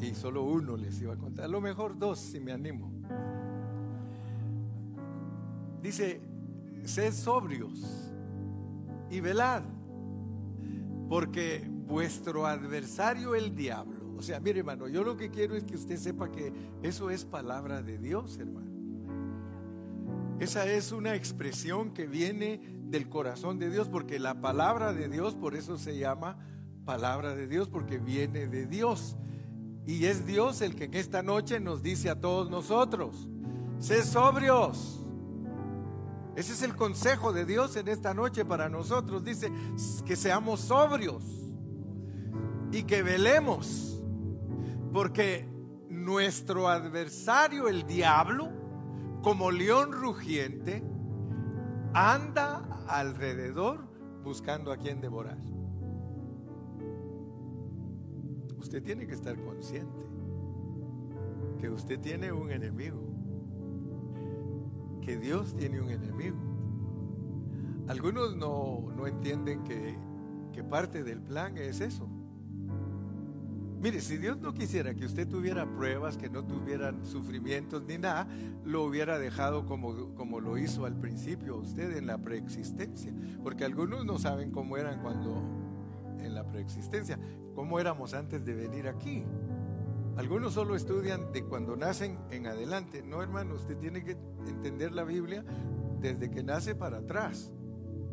y 0.00 0.14
solo 0.14 0.44
uno 0.44 0.76
les 0.76 1.00
iba 1.00 1.14
a 1.14 1.16
contar, 1.16 1.46
a 1.46 1.48
lo 1.48 1.60
mejor 1.60 1.98
dos 1.98 2.18
si 2.18 2.40
me 2.40 2.52
animo. 2.52 2.90
Dice, 5.82 6.20
sed 6.84 7.12
sobrios 7.12 8.12
y 9.10 9.20
velad, 9.20 9.62
porque 11.08 11.68
vuestro 11.86 12.46
adversario 12.46 13.34
el 13.34 13.54
diablo, 13.54 13.95
o 14.16 14.22
sea, 14.22 14.40
mire 14.40 14.60
hermano, 14.60 14.88
yo 14.88 15.04
lo 15.04 15.16
que 15.16 15.30
quiero 15.30 15.56
es 15.56 15.64
que 15.64 15.74
usted 15.76 15.96
sepa 15.96 16.30
que 16.30 16.52
eso 16.82 17.10
es 17.10 17.24
palabra 17.24 17.82
de 17.82 17.98
Dios, 17.98 18.38
hermano. 18.38 18.76
Esa 20.38 20.66
es 20.66 20.92
una 20.92 21.14
expresión 21.14 21.92
que 21.92 22.06
viene 22.06 22.60
del 22.88 23.08
corazón 23.08 23.58
de 23.58 23.70
Dios, 23.70 23.88
porque 23.88 24.18
la 24.18 24.40
palabra 24.40 24.92
de 24.92 25.08
Dios, 25.08 25.34
por 25.34 25.54
eso 25.54 25.78
se 25.78 25.96
llama 25.98 26.38
palabra 26.84 27.34
de 27.34 27.46
Dios, 27.46 27.68
porque 27.68 27.98
viene 27.98 28.46
de 28.46 28.66
Dios. 28.66 29.16
Y 29.86 30.04
es 30.06 30.26
Dios 30.26 30.60
el 30.60 30.74
que 30.74 30.84
en 30.84 30.94
esta 30.94 31.22
noche 31.22 31.60
nos 31.60 31.82
dice 31.82 32.10
a 32.10 32.20
todos 32.20 32.50
nosotros, 32.50 33.28
sé 33.78 34.02
sobrios. 34.02 35.02
Ese 36.36 36.52
es 36.52 36.62
el 36.62 36.76
consejo 36.76 37.32
de 37.32 37.46
Dios 37.46 37.76
en 37.76 37.88
esta 37.88 38.12
noche 38.12 38.44
para 38.44 38.68
nosotros. 38.68 39.24
Dice 39.24 39.50
que 40.04 40.16
seamos 40.16 40.60
sobrios 40.60 41.22
y 42.72 42.82
que 42.82 43.02
velemos. 43.02 43.95
Porque 44.92 45.48
nuestro 45.88 46.68
adversario, 46.68 47.68
el 47.68 47.86
diablo, 47.86 48.50
como 49.22 49.50
león 49.50 49.92
rugiente, 49.92 50.82
anda 51.92 52.84
alrededor 52.88 53.86
buscando 54.22 54.72
a 54.72 54.76
quien 54.76 55.00
devorar. 55.00 55.38
usted 58.66 58.82
tiene 58.82 59.06
que 59.06 59.14
estar 59.14 59.40
consciente 59.40 60.06
que 61.60 61.70
usted 61.70 61.98
tiene 62.00 62.32
un 62.32 62.50
enemigo, 62.50 63.00
que 65.00 65.16
Dios 65.16 65.54
tiene 65.56 65.80
un 65.80 65.90
enemigo. 65.90 66.36
Algunos 67.88 68.36
no, 68.36 69.06
entienden 69.06 69.62
que, 69.64 69.96
que 70.52 70.62
parte 70.62 71.02
del 71.02 71.22
plan 71.22 71.56
es 71.56 71.80
eso. 71.80 72.08
Mire, 73.80 74.00
si 74.00 74.16
Dios 74.16 74.38
no 74.38 74.54
quisiera 74.54 74.94
que 74.94 75.04
usted 75.04 75.28
tuviera 75.28 75.66
pruebas, 75.66 76.16
que 76.16 76.30
no 76.30 76.44
tuvieran 76.44 77.04
sufrimientos 77.04 77.82
ni 77.86 77.98
nada, 77.98 78.26
lo 78.64 78.84
hubiera 78.84 79.18
dejado 79.18 79.66
como, 79.66 80.14
como 80.14 80.40
lo 80.40 80.56
hizo 80.56 80.86
al 80.86 80.96
principio 80.98 81.56
usted 81.56 81.96
en 81.96 82.06
la 82.06 82.18
preexistencia. 82.18 83.12
Porque 83.42 83.64
algunos 83.64 84.04
no 84.06 84.18
saben 84.18 84.50
cómo 84.50 84.76
eran 84.76 85.02
cuando 85.02 85.42
en 86.20 86.34
la 86.34 86.44
preexistencia, 86.44 87.18
cómo 87.54 87.78
éramos 87.78 88.14
antes 88.14 88.44
de 88.44 88.54
venir 88.54 88.88
aquí. 88.88 89.24
Algunos 90.16 90.54
solo 90.54 90.74
estudian 90.74 91.30
de 91.32 91.44
cuando 91.44 91.76
nacen 91.76 92.18
en 92.30 92.46
adelante. 92.46 93.02
No, 93.02 93.22
hermano, 93.22 93.54
usted 93.54 93.76
tiene 93.76 94.02
que 94.02 94.16
entender 94.46 94.92
la 94.92 95.04
Biblia 95.04 95.44
desde 96.00 96.30
que 96.30 96.42
nace 96.42 96.74
para 96.74 96.98
atrás 96.98 97.52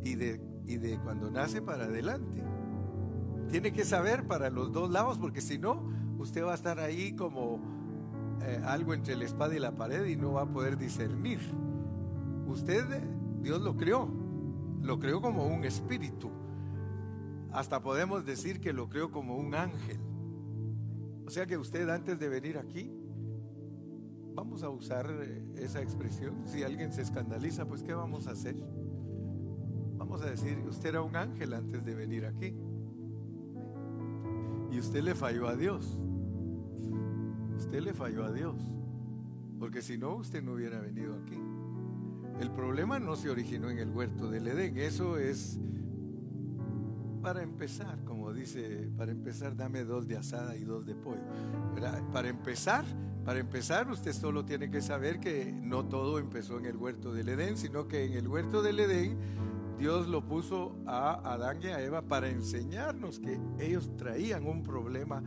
y 0.04 0.16
de, 0.16 0.42
y 0.66 0.76
de 0.76 1.00
cuando 1.00 1.32
nace 1.32 1.62
para 1.62 1.86
adelante. 1.86 2.44
Tiene 3.54 3.72
que 3.72 3.86
saber 3.86 4.26
para 4.26 4.50
los 4.50 4.72
dos 4.72 4.90
lados, 4.90 5.20
porque 5.20 5.40
si 5.40 5.60
no, 5.60 5.80
usted 6.18 6.44
va 6.44 6.54
a 6.54 6.56
estar 6.56 6.80
ahí 6.80 7.16
como 7.16 7.60
eh, 8.42 8.60
algo 8.66 8.96
entre 8.96 9.16
la 9.16 9.26
espada 9.26 9.56
y 9.56 9.60
la 9.60 9.76
pared 9.76 10.08
y 10.08 10.16
no 10.16 10.34
va 10.34 10.42
a 10.42 10.46
poder 10.48 10.76
discernir. 10.76 11.38
Usted, 12.48 12.84
Dios 13.44 13.62
lo 13.62 13.78
creó, 13.78 14.10
lo 14.82 14.98
creó 14.98 15.22
como 15.22 15.46
un 15.46 15.66
espíritu. 15.66 16.32
Hasta 17.52 17.80
podemos 17.84 18.26
decir 18.26 18.60
que 18.60 18.74
lo 18.74 18.90
creo 18.90 19.12
como 19.12 19.38
un 19.38 19.54
ángel. 19.54 20.00
O 21.28 21.30
sea 21.30 21.46
que 21.46 21.56
usted 21.56 21.88
antes 21.90 22.18
de 22.18 22.30
venir 22.30 22.58
aquí, 22.58 22.92
vamos 24.34 24.64
a 24.64 24.70
usar 24.70 25.06
eh, 25.12 25.46
esa 25.58 25.80
expresión. 25.80 26.42
Si 26.48 26.64
alguien 26.64 26.92
se 26.92 27.04
escandaliza, 27.04 27.68
pues 27.68 27.84
¿qué 27.84 27.94
vamos 27.94 28.26
a 28.26 28.32
hacer? 28.32 28.56
Vamos 29.96 30.24
a 30.24 30.32
decir, 30.32 30.58
usted 30.68 30.90
era 30.90 31.04
un 31.04 31.16
ángel 31.16 31.54
antes 31.54 31.86
de 31.86 31.94
venir 31.94 32.26
aquí. 32.26 32.58
Y 34.74 34.80
usted 34.80 35.04
le 35.04 35.14
falló 35.14 35.48
a 35.48 35.56
Dios. 35.56 36.00
Usted 37.58 37.82
le 37.82 37.94
falló 37.94 38.24
a 38.24 38.32
Dios. 38.32 38.56
Porque 39.60 39.84
si 39.84 40.00
no, 40.00 40.16
usted 40.16 40.42
no 40.42 40.54
hubiera 40.54 40.80
venido 40.80 41.14
aquí. 41.16 41.38
El 42.42 42.50
problema 42.50 43.00
no 43.00 43.16
se 43.16 43.30
originó 43.30 43.70
en 43.70 43.78
el 43.78 43.92
huerto 43.92 44.32
del 44.32 44.48
Edén. 44.48 44.78
Eso 44.78 45.18
es 45.18 45.60
para 47.22 47.44
empezar, 47.44 48.04
como 48.04 48.34
dice, 48.34 48.90
para 48.98 49.12
empezar 49.12 49.56
dame 49.56 49.84
dos 49.84 50.08
de 50.08 50.18
asada 50.18 50.58
y 50.58 50.64
dos 50.64 50.86
de 50.86 50.96
pollo. 50.96 51.22
Para 52.12 52.28
empezar, 52.28 52.84
para 53.24 53.40
empezar 53.40 53.90
usted 53.90 54.12
solo 54.12 54.44
tiene 54.44 54.72
que 54.72 54.82
saber 54.82 55.20
que 55.20 55.54
no 55.54 55.86
todo 55.86 56.18
empezó 56.18 56.58
en 56.58 56.66
el 56.66 56.76
huerto 56.76 57.14
del 57.14 57.30
Edén, 57.30 57.58
sino 57.58 57.88
que 57.88 58.06
en 58.06 58.14
el 58.14 58.28
huerto 58.28 58.64
del 58.64 58.80
Edén 58.80 59.18
Dios 59.78 60.08
lo 60.08 60.26
puso 60.26 60.76
a 60.86 61.34
Adán 61.34 61.60
y 61.62 61.68
a 61.68 61.82
Eva 61.82 62.02
para 62.02 62.30
enseñarnos 62.30 63.20
que 63.20 63.40
ellos 63.60 63.96
traían 63.98 64.46
un 64.46 64.64
problema 64.64 65.24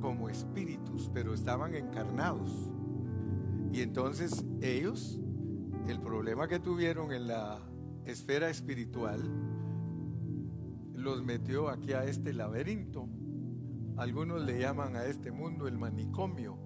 como 0.00 0.28
espíritus, 0.28 1.10
pero 1.12 1.34
estaban 1.34 1.74
encarnados. 1.74 2.70
Y 3.72 3.80
entonces 3.80 4.44
ellos, 4.60 5.20
el 5.88 6.00
problema 6.00 6.48
que 6.48 6.58
tuvieron 6.58 7.12
en 7.12 7.26
la 7.26 7.58
esfera 8.04 8.48
espiritual, 8.48 9.20
los 10.92 11.22
metió 11.22 11.68
aquí 11.68 11.92
a 11.92 12.04
este 12.04 12.32
laberinto. 12.32 13.08
Algunos 13.96 14.42
le 14.44 14.60
llaman 14.60 14.96
a 14.96 15.04
este 15.04 15.30
mundo 15.30 15.66
el 15.68 15.78
manicomio. 15.78 16.58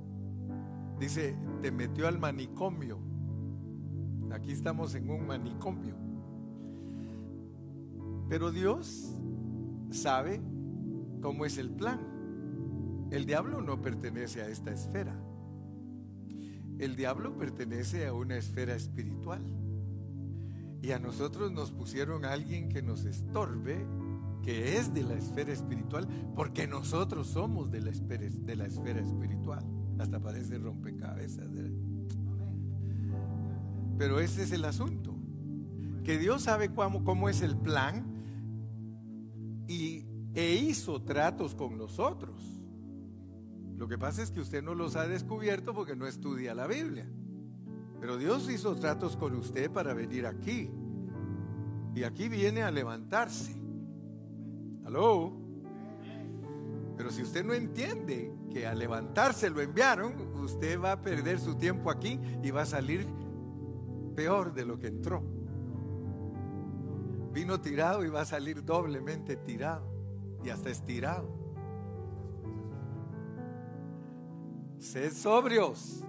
Dice, 0.99 1.37
te 1.62 1.70
metió 1.70 2.08
al 2.08 2.18
manicomio. 2.18 2.99
Aquí 4.32 4.52
estamos 4.52 4.94
en 4.94 5.10
un 5.10 5.26
manicomio. 5.26 5.96
Pero 8.30 8.52
Dios 8.52 9.12
sabe 9.90 10.40
cómo 11.20 11.44
es 11.44 11.58
el 11.58 11.68
plan. 11.68 11.99
El 13.10 13.26
diablo 13.26 13.60
no 13.60 13.82
pertenece 13.82 14.40
a 14.40 14.49
esta 14.49 14.70
esfera. 14.70 15.20
El 16.78 16.94
diablo 16.94 17.37
pertenece 17.37 18.06
a 18.06 18.14
una 18.14 18.37
esfera 18.37 18.76
espiritual. 18.76 19.42
Y 20.80 20.92
a 20.92 21.00
nosotros 21.00 21.50
nos 21.50 21.72
pusieron 21.72 22.25
a 22.25 22.30
alguien 22.30 22.68
que 22.68 22.82
nos 22.82 23.04
estorbe 23.04 23.84
que 24.44 24.78
es 24.78 24.94
de 24.94 25.02
la 25.02 25.14
esfera 25.14 25.52
espiritual, 25.52 26.08
porque 26.37 26.68
nosotros 26.68 27.26
somos 27.26 27.72
de 27.72 27.80
la 27.80 27.90
esfera, 27.90 28.25
espiritual. 28.25 29.64
Hasta 29.99 30.20
parece 30.20 30.56
rompecabezas. 30.56 31.50
Pero 33.99 34.20
ese 34.20 34.44
es 34.44 34.52
el 34.52 34.64
asunto, 34.64 35.16
que 36.04 36.16
Dios 36.16 36.42
sabe 36.42 36.72
cómo 36.72 37.28
es 37.28 37.42
el 37.42 37.56
plan 37.56 38.19
y 39.70 40.04
e 40.34 40.54
hizo 40.54 41.00
tratos 41.00 41.54
con 41.54 41.78
nosotros. 41.78 42.42
Lo 43.76 43.86
que 43.86 43.96
pasa 43.96 44.20
es 44.20 44.32
que 44.32 44.40
usted 44.40 44.64
no 44.64 44.74
los 44.74 44.96
ha 44.96 45.06
descubierto 45.06 45.72
porque 45.72 45.94
no 45.94 46.08
estudia 46.08 46.56
la 46.56 46.66
Biblia. 46.66 47.08
Pero 48.00 48.16
Dios 48.18 48.50
hizo 48.50 48.74
tratos 48.74 49.16
con 49.16 49.36
usted 49.36 49.70
para 49.70 49.94
venir 49.94 50.26
aquí. 50.26 50.68
Y 51.94 52.02
aquí 52.02 52.28
viene 52.28 52.62
a 52.62 52.72
levantarse. 52.72 53.54
¿Aló? 54.84 55.36
Pero 56.96 57.12
si 57.12 57.22
usted 57.22 57.44
no 57.44 57.54
entiende 57.54 58.34
que 58.52 58.66
a 58.66 58.74
levantarse 58.74 59.50
lo 59.50 59.60
enviaron, 59.60 60.36
usted 60.42 60.80
va 60.80 60.92
a 60.92 61.00
perder 61.00 61.38
su 61.38 61.54
tiempo 61.54 61.92
aquí 61.92 62.18
y 62.42 62.50
va 62.50 62.62
a 62.62 62.66
salir 62.66 63.06
peor 64.16 64.52
de 64.52 64.64
lo 64.64 64.80
que 64.80 64.88
entró. 64.88 65.39
Vino 67.32 67.60
tirado 67.60 68.04
y 68.04 68.08
va 68.08 68.22
a 68.22 68.25
salir 68.25 68.64
doblemente 68.64 69.37
tirado 69.37 69.87
y 70.44 70.50
hasta 70.50 70.70
estirado. 70.70 71.28
Sed 74.78 75.12
sobrios, 75.12 76.04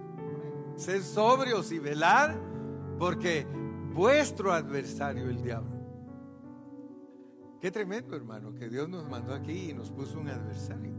sed 0.76 1.02
sobrios 1.02 1.70
y 1.72 1.78
velar 1.78 2.38
porque 2.98 3.46
vuestro 3.92 4.52
adversario, 4.52 5.28
el 5.28 5.42
diablo, 5.42 5.72
Qué 7.62 7.70
tremendo, 7.70 8.16
hermano, 8.16 8.52
que 8.54 8.68
Dios 8.68 8.88
nos 8.88 9.08
mandó 9.08 9.32
aquí 9.32 9.70
y 9.70 9.72
nos 9.72 9.92
puso 9.92 10.18
un 10.18 10.28
adversario. 10.28 10.92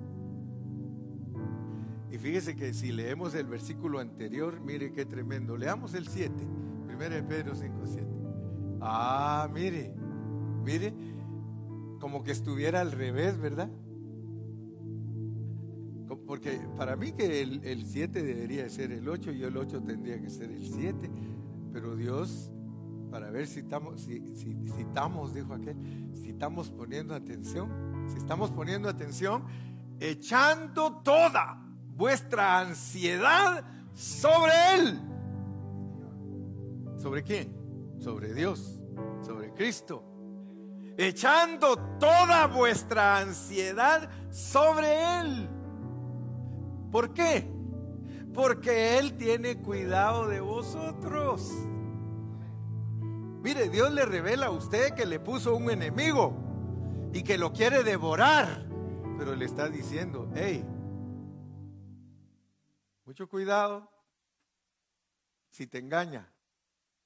Y 2.10 2.18
fíjese 2.18 2.56
que 2.56 2.74
si 2.74 2.94
leemos 2.94 3.36
el 3.36 3.48
versículo 3.48 4.00
anterior, 4.00 4.62
mire 4.62 4.94
qué 4.94 5.06
tremendo. 5.06 5.58
Leamos 5.58 5.94
el 5.94 6.08
7, 6.08 6.32
1 6.88 6.98
de 6.98 7.22
Pedro 7.24 7.53
5, 7.53 7.82
7. 7.84 8.08
Ah, 8.80 9.50
mire, 9.51 9.94
mire, 10.63 10.93
como 12.00 12.24
que 12.24 12.32
estuviera 12.32 12.82
al 12.82 12.91
revés, 12.91 13.38
¿verdad? 13.39 13.70
Porque 16.27 16.60
para 16.77 16.96
mí 16.96 17.12
que 17.12 17.41
el 17.41 17.86
7 17.86 18.24
debería 18.24 18.70
ser 18.70 18.91
el 18.91 19.08
8 19.08 19.32
y 19.32 19.43
el 19.43 19.58
8 19.58 19.82
tendría 19.84 20.22
que 20.22 20.29
ser 20.29 20.51
el 20.51 20.65
7, 20.65 21.10
pero 21.72 21.96
Dios 21.96 22.53
para 23.13 23.29
ver 23.29 23.46
si 23.46 23.60
estamos, 23.60 24.01
si, 24.01 24.24
estamos, 24.79 25.36
dijo 25.36 25.53
aquel, 25.53 25.77
si 26.15 26.32
estamos 26.32 26.72
poniendo 26.72 27.13
atención, 27.13 27.70
si 28.08 28.17
estamos 28.17 28.50
poniendo 28.50 28.89
atención, 28.89 29.43
echando 30.00 30.93
toda 31.03 31.63
vuestra 31.96 32.62
ansiedad 32.62 33.63
sobre 33.93 34.51
Él. 34.74 35.00
¿Sobre 36.98 37.22
quién? 37.22 37.55
Sobre 38.00 38.34
Dios, 38.34 38.82
sobre 39.22 39.53
Cristo. 39.53 40.12
Echando 40.98 41.78
toda 42.00 42.48
vuestra 42.48 43.18
ansiedad 43.20 44.10
sobre 44.32 45.20
Él. 45.20 45.50
¿Por 46.92 47.14
qué? 47.14 47.50
Porque 48.34 48.98
Él 49.00 49.18
tiene 49.18 49.58
cuidado 49.62 50.28
de 50.28 50.40
vosotros. 50.40 51.52
Mire, 53.42 53.70
Dios 53.70 53.92
le 53.92 54.06
revela 54.06 54.48
a 54.48 54.52
usted 54.52 54.94
que 54.94 55.06
le 55.06 55.20
puso 55.20 55.56
un 55.56 55.70
enemigo 55.70 56.34
y 57.14 57.24
que 57.24 57.38
lo 57.38 57.52
quiere 57.52 57.84
devorar, 57.84 58.66
pero 59.18 59.36
le 59.36 59.46
está 59.46 59.70
diciendo, 59.70 60.32
hey, 60.36 60.66
mucho 63.06 63.28
cuidado 63.28 63.90
si 65.50 65.68
te 65.68 65.78
engaña, 65.78 66.32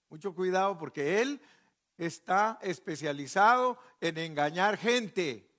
mucho 0.09 0.33
cuidado 0.33 0.77
porque 0.77 1.21
Él 1.21 1.41
está 1.97 2.59
especializado 2.61 3.77
en 4.01 4.17
engañar 4.17 4.77
gente. 4.77 5.49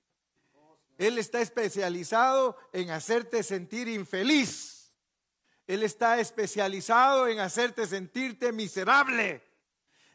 Él 0.97 1.17
está 1.17 1.41
especializado 1.41 2.57
en 2.73 2.91
hacerte 2.91 3.43
sentir 3.43 3.87
infeliz. 3.87 4.93
Él 5.67 5.83
está 5.83 6.19
especializado 6.19 7.27
en 7.27 7.39
hacerte 7.39 7.85
sentirte 7.87 8.51
miserable. 8.51 9.43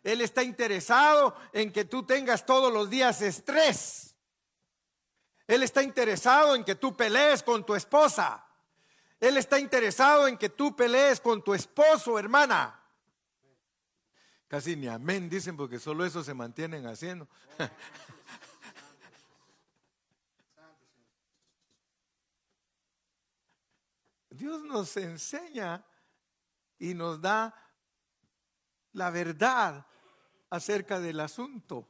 Él 0.02 0.20
está 0.20 0.42
interesado 0.42 1.34
en 1.52 1.72
que 1.72 1.84
tú 1.84 2.04
tengas 2.04 2.44
todos 2.44 2.72
los 2.72 2.90
días 2.90 3.22
estrés. 3.22 4.14
Él 5.46 5.62
está 5.62 5.82
interesado 5.82 6.54
en 6.54 6.64
que 6.64 6.74
tú 6.74 6.96
pelees 6.96 7.42
con 7.42 7.64
tu 7.64 7.74
esposa. 7.74 8.46
Él 9.20 9.38
está 9.38 9.58
interesado 9.58 10.28
en 10.28 10.37
que 10.37 10.50
tú 10.50 10.76
pelees 10.76 11.20
con 11.20 11.42
tu 11.42 11.54
esposo, 11.54 12.18
hermana. 12.18 12.84
Casi 14.48 14.76
ni 14.76 14.88
amén 14.88 15.28
dicen 15.28 15.57
porque 15.57 15.78
solo 15.78 16.04
eso 16.04 16.22
se 16.22 16.35
mantienen 16.35 16.87
haciendo. 16.87 17.28
Dios 24.30 24.62
nos 24.62 24.96
enseña 24.96 25.85
y 26.78 26.94
nos 26.94 27.20
da 27.20 27.54
la 28.92 29.11
verdad 29.11 29.87
acerca 30.50 31.00
del 31.00 31.20
asunto. 31.20 31.88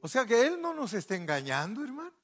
O 0.00 0.08
sea 0.08 0.24
que 0.24 0.46
Él 0.46 0.60
no 0.60 0.72
nos 0.72 0.92
está 0.92 1.16
engañando, 1.16 1.82
hermano. 1.82 2.14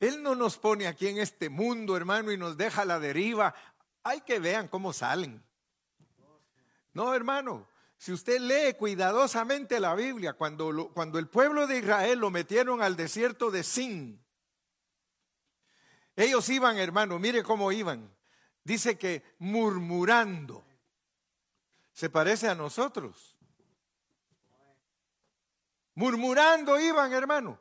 Él 0.00 0.22
no 0.22 0.34
nos 0.34 0.58
pone 0.58 0.88
aquí 0.88 1.06
en 1.06 1.18
este 1.18 1.48
mundo, 1.48 1.96
hermano, 1.96 2.32
y 2.32 2.36
nos 2.36 2.56
deja 2.56 2.82
a 2.82 2.84
la 2.84 2.98
deriva. 2.98 3.54
Hay 4.04 4.20
que 4.22 4.38
vean 4.38 4.68
cómo 4.68 4.92
salen. 4.92 5.42
No, 6.92 7.14
hermano, 7.14 7.68
si 7.96 8.12
usted 8.12 8.40
lee 8.40 8.74
cuidadosamente 8.74 9.80
la 9.80 9.94
Biblia, 9.94 10.32
cuando, 10.32 10.90
cuando 10.92 11.18
el 11.18 11.28
pueblo 11.28 11.66
de 11.66 11.78
Israel 11.78 12.18
lo 12.18 12.30
metieron 12.30 12.82
al 12.82 12.96
desierto 12.96 13.50
de 13.50 13.62
Sin, 13.62 14.22
ellos 16.16 16.48
iban, 16.48 16.76
hermano, 16.78 17.18
mire 17.18 17.42
cómo 17.42 17.72
iban. 17.72 18.14
Dice 18.64 18.98
que 18.98 19.22
murmurando 19.38 20.64
se 21.92 22.10
parece 22.10 22.48
a 22.48 22.54
nosotros. 22.54 23.36
Murmurando 25.94 26.80
iban, 26.80 27.12
hermano. 27.12 27.58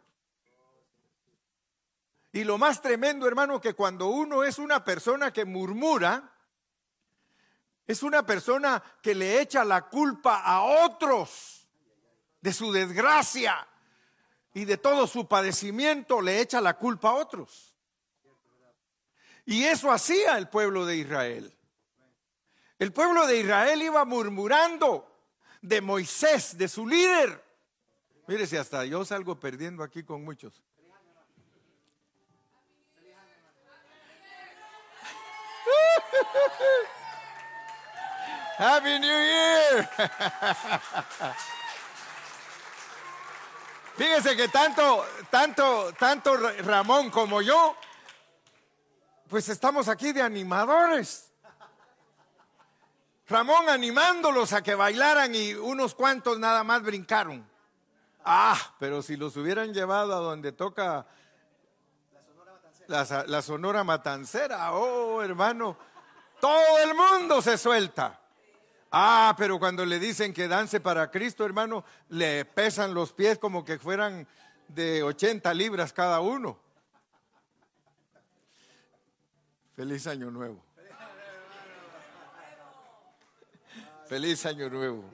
Y 2.31 2.43
lo 2.45 2.57
más 2.57 2.81
tremendo, 2.81 3.27
hermano, 3.27 3.59
que 3.59 3.73
cuando 3.73 4.07
uno 4.07 4.43
es 4.43 4.57
una 4.57 4.85
persona 4.85 5.33
que 5.33 5.43
murmura, 5.43 6.30
es 7.91 8.03
una 8.03 8.25
persona 8.25 8.81
que 9.01 9.13
le 9.13 9.41
echa 9.41 9.63
la 9.63 9.87
culpa 9.87 10.41
a 10.41 10.61
otros 10.61 11.67
de 12.39 12.53
su 12.53 12.71
desgracia 12.71 13.67
y 14.53 14.65
de 14.65 14.77
todo 14.77 15.07
su 15.07 15.27
padecimiento, 15.27 16.21
le 16.21 16.41
echa 16.41 16.61
la 16.61 16.77
culpa 16.77 17.09
a 17.09 17.15
otros. 17.15 17.75
Y 19.45 19.63
eso 19.65 19.91
hacía 19.91 20.37
el 20.37 20.47
pueblo 20.49 20.85
de 20.85 20.97
Israel. 20.97 21.57
El 22.79 22.93
pueblo 22.93 23.27
de 23.27 23.39
Israel 23.39 23.81
iba 23.81 24.05
murmurando 24.05 25.07
de 25.61 25.81
Moisés, 25.81 26.57
de 26.57 26.67
su 26.67 26.87
líder. 26.87 27.43
Mire, 28.27 28.47
si 28.47 28.57
hasta 28.57 28.85
yo 28.85 29.03
salgo 29.05 29.39
perdiendo 29.39 29.83
aquí 29.83 30.03
con 30.03 30.23
muchos. 30.23 30.63
Happy 38.61 38.99
New 38.99 39.09
Year. 39.09 39.89
Fíjese 43.97 44.35
que 44.35 44.49
tanto, 44.49 45.03
tanto, 45.31 45.91
tanto 45.93 46.37
Ramón 46.37 47.09
como 47.09 47.41
yo, 47.41 47.75
pues 49.27 49.49
estamos 49.49 49.87
aquí 49.87 50.13
de 50.13 50.21
animadores. 50.21 51.31
Ramón 53.27 53.67
animándolos 53.67 54.53
a 54.53 54.61
que 54.61 54.75
bailaran 54.75 55.33
y 55.33 55.55
unos 55.55 55.95
cuantos 55.95 56.37
nada 56.37 56.63
más 56.63 56.83
brincaron. 56.83 57.43
Ah, 58.23 58.75
pero 58.77 59.01
si 59.01 59.17
los 59.17 59.35
hubieran 59.37 59.73
llevado 59.73 60.13
a 60.13 60.17
donde 60.17 60.51
toca 60.51 61.07
la 62.85 63.41
sonora 63.41 63.83
matancera, 63.83 64.73
oh 64.73 65.23
hermano, 65.23 65.75
todo 66.39 66.77
el 66.77 66.93
mundo 66.93 67.41
se 67.41 67.57
suelta. 67.57 68.20
Ah, 68.91 69.33
pero 69.37 69.57
cuando 69.57 69.85
le 69.85 69.99
dicen 69.99 70.33
que 70.33 70.49
dance 70.49 70.81
para 70.81 71.09
Cristo, 71.09 71.45
hermano, 71.45 71.85
le 72.09 72.43
pesan 72.43 72.93
los 72.93 73.13
pies 73.13 73.39
como 73.39 73.63
que 73.63 73.79
fueran 73.79 74.27
de 74.67 75.01
80 75.01 75.53
libras 75.53 75.93
cada 75.93 76.19
uno. 76.19 76.59
Feliz 79.77 80.05
año 80.07 80.29
nuevo. 80.29 80.61
Feliz 84.07 84.45
año 84.45 84.69
nuevo. 84.69 85.05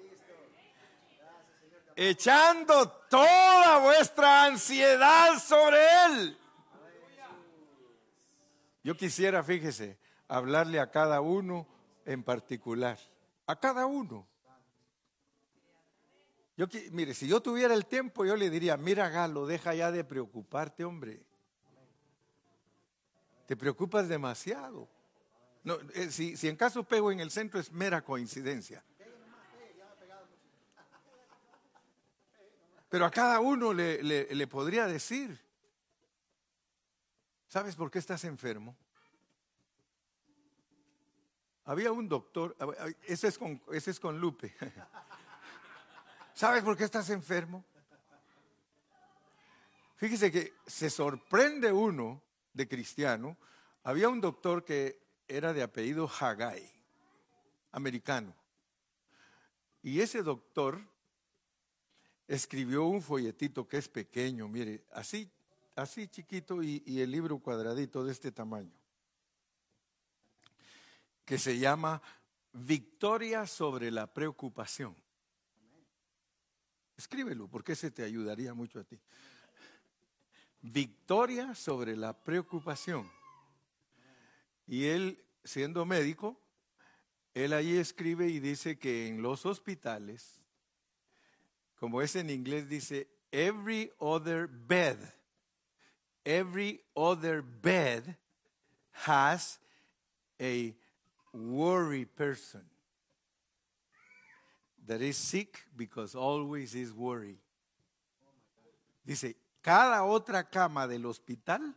Echando 1.95 2.89
toda 3.07 3.77
vuestra 3.77 4.45
ansiedad 4.45 5.37
sobre 5.39 5.77
Él. 6.05 6.37
Yo 8.83 8.97
quisiera, 8.97 9.43
fíjese, 9.43 9.99
hablarle 10.27 10.79
a 10.79 10.89
cada 10.89 11.21
uno 11.21 11.67
en 12.05 12.23
particular. 12.23 12.97
A 13.47 13.59
cada 13.59 13.85
uno. 13.85 14.27
Yo, 16.55 16.65
mire, 16.91 17.13
si 17.13 17.27
yo 17.27 17.41
tuviera 17.41 17.73
el 17.73 17.85
tiempo, 17.85 18.25
yo 18.25 18.35
le 18.35 18.49
diría, 18.49 18.77
mira 18.77 19.09
Galo, 19.09 19.45
deja 19.45 19.73
ya 19.73 19.91
de 19.91 20.03
preocuparte, 20.03 20.83
hombre. 20.83 21.23
Te 23.45 23.55
preocupas 23.55 24.07
demasiado. 24.07 24.89
No, 25.63 25.77
eh, 25.93 26.11
si, 26.11 26.35
si 26.35 26.47
en 26.47 26.55
caso 26.55 26.83
pego 26.83 27.11
en 27.11 27.19
el 27.19 27.31
centro 27.31 27.59
es 27.59 27.71
mera 27.71 28.03
coincidencia. 28.03 28.83
Pero 32.89 33.05
a 33.05 33.11
cada 33.11 33.39
uno 33.39 33.73
le, 33.73 34.01
le, 34.01 34.47
podría 34.47 34.87
decir, 34.87 35.37
¿sabes 37.47 37.75
por 37.75 37.91
qué 37.91 37.99
estás 37.99 38.23
enfermo? 38.23 38.77
Había 41.67 41.91
un 41.91 42.07
doctor, 42.07 42.55
ese 43.03 43.27
es 43.27 43.37
con, 43.37 43.61
ese 43.73 43.91
es 43.91 43.99
con 43.99 44.17
Lupe. 44.21 44.55
¿Sabes 46.33 46.63
por 46.63 46.77
qué 46.77 46.85
estás 46.85 47.09
enfermo? 47.09 47.65
Fíjese 49.97 50.31
que 50.31 50.53
se 50.65 50.89
sorprende 50.89 51.73
uno 51.73 52.23
de 52.53 52.69
cristiano. 52.69 53.35
Había 53.83 54.07
un 54.07 54.21
doctor 54.21 54.63
que 54.63 55.01
era 55.27 55.51
de 55.51 55.61
apellido 55.61 56.07
Hagai, 56.07 56.71
americano. 57.73 58.33
Y 59.83 59.99
ese 59.99 60.23
doctor 60.23 60.79
escribió 62.29 62.85
un 62.85 63.01
folletito 63.01 63.67
que 63.67 63.75
es 63.75 63.89
pequeño, 63.89 64.47
mire, 64.47 64.85
así, 64.93 65.29
así 65.75 66.07
chiquito 66.07 66.63
y 66.63 67.01
el 67.01 67.11
libro 67.11 67.39
cuadradito 67.39 68.05
de 68.05 68.13
este 68.13 68.31
tamaño, 68.31 68.76
que 71.27 71.37
se 71.37 71.59
llama 71.59 72.01
Victoria 72.53 73.45
sobre 73.45 73.91
la 73.91 74.07
preocupación. 74.07 74.95
Escríbelo 76.95 77.49
porque 77.49 77.73
ese 77.73 77.91
te 77.91 78.01
ayudaría 78.01 78.53
mucho 78.53 78.79
a 78.79 78.85
ti. 78.85 78.97
Victoria 80.61 81.53
sobre 81.53 81.97
la 81.97 82.13
preocupación. 82.13 83.11
Y 84.67 84.85
él, 84.85 85.21
siendo 85.43 85.85
médico, 85.85 86.39
él 87.33 87.51
ahí 87.51 87.75
escribe 87.75 88.29
y 88.29 88.39
dice 88.39 88.79
que 88.79 89.07
en 89.07 89.21
los 89.21 89.45
hospitales, 89.45 90.41
como 91.75 92.01
es 92.01 92.15
en 92.15 92.29
inglés, 92.29 92.69
dice, 92.69 93.09
every 93.33 93.91
other 93.97 94.47
bed, 94.47 94.97
every 96.23 96.81
other 96.93 97.41
bed 97.41 98.15
has 99.05 99.59
a 100.39 100.73
worry 101.37 102.05
person 102.05 102.63
that 104.85 105.01
is 105.01 105.17
sick 105.17 105.59
because 105.75 106.15
always 106.15 106.73
is 106.75 106.93
worry. 106.93 107.39
Dice, 109.03 109.35
cada 109.61 110.03
otra 110.03 110.49
cama 110.49 110.87
del 110.87 111.05
hospital 111.05 111.75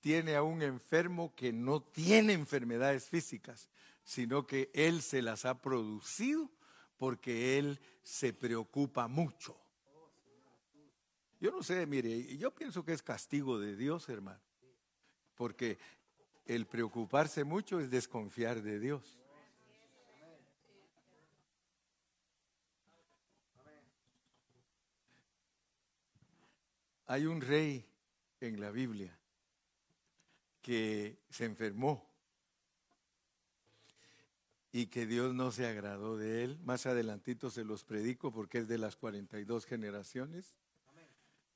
tiene 0.00 0.34
a 0.34 0.42
un 0.42 0.62
enfermo 0.62 1.34
que 1.34 1.52
no 1.52 1.82
tiene 1.82 2.32
enfermedades 2.32 3.08
físicas, 3.08 3.68
sino 4.04 4.46
que 4.46 4.70
él 4.74 5.02
se 5.02 5.22
las 5.22 5.44
ha 5.44 5.60
producido 5.60 6.50
porque 6.96 7.58
él 7.58 7.80
se 8.02 8.32
preocupa 8.32 9.08
mucho. 9.08 9.56
Yo 11.40 11.50
no 11.50 11.62
sé, 11.62 11.86
mire, 11.86 12.36
yo 12.36 12.54
pienso 12.54 12.84
que 12.84 12.92
es 12.92 13.02
castigo 13.02 13.58
de 13.58 13.74
Dios, 13.74 14.08
hermano, 14.08 14.40
porque 15.34 15.78
el 16.46 16.66
preocuparse 16.66 17.44
mucho 17.44 17.80
es 17.80 17.90
desconfiar 17.90 18.62
de 18.62 18.78
Dios. 18.78 19.18
Hay 27.06 27.26
un 27.26 27.40
rey 27.40 27.86
en 28.40 28.60
la 28.60 28.70
Biblia 28.70 29.18
que 30.62 31.18
se 31.28 31.44
enfermó 31.44 32.08
y 34.72 34.86
que 34.86 35.04
Dios 35.04 35.34
no 35.34 35.52
se 35.52 35.66
agradó 35.66 36.16
de 36.16 36.44
él. 36.44 36.58
Más 36.64 36.86
adelantito 36.86 37.50
se 37.50 37.64
los 37.64 37.84
predico 37.84 38.32
porque 38.32 38.58
es 38.58 38.68
de 38.68 38.78
las 38.78 38.96
42 38.96 39.66
generaciones. 39.66 40.54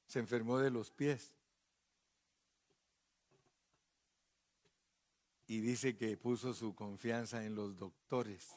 Se 0.07 0.19
enfermó 0.19 0.59
de 0.59 0.71
los 0.71 0.91
pies. 0.91 1.36
Y 5.47 5.61
dice 5.61 5.97
que 5.97 6.17
puso 6.17 6.53
su 6.55 6.75
confianza 6.75 7.45
en 7.45 7.55
los 7.55 7.77
doctores 7.77 8.57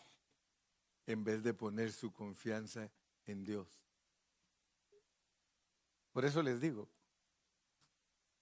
en 1.06 1.23
vez 1.23 1.43
de 1.43 1.54
poner 1.54 1.91
su 1.91 2.12
confianza 2.12 2.91
en 3.25 3.43
Dios. 3.43 3.67
Por 6.12 6.25
eso 6.25 6.41
les 6.43 6.60
digo, 6.60 6.89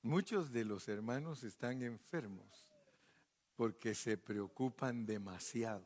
muchos 0.01 0.51
de 0.51 0.65
los 0.65 0.87
hermanos 0.87 1.43
están 1.43 1.81
enfermos 1.81 2.69
porque 3.55 3.95
se 3.95 4.17
preocupan 4.17 5.05
demasiado. 5.05 5.85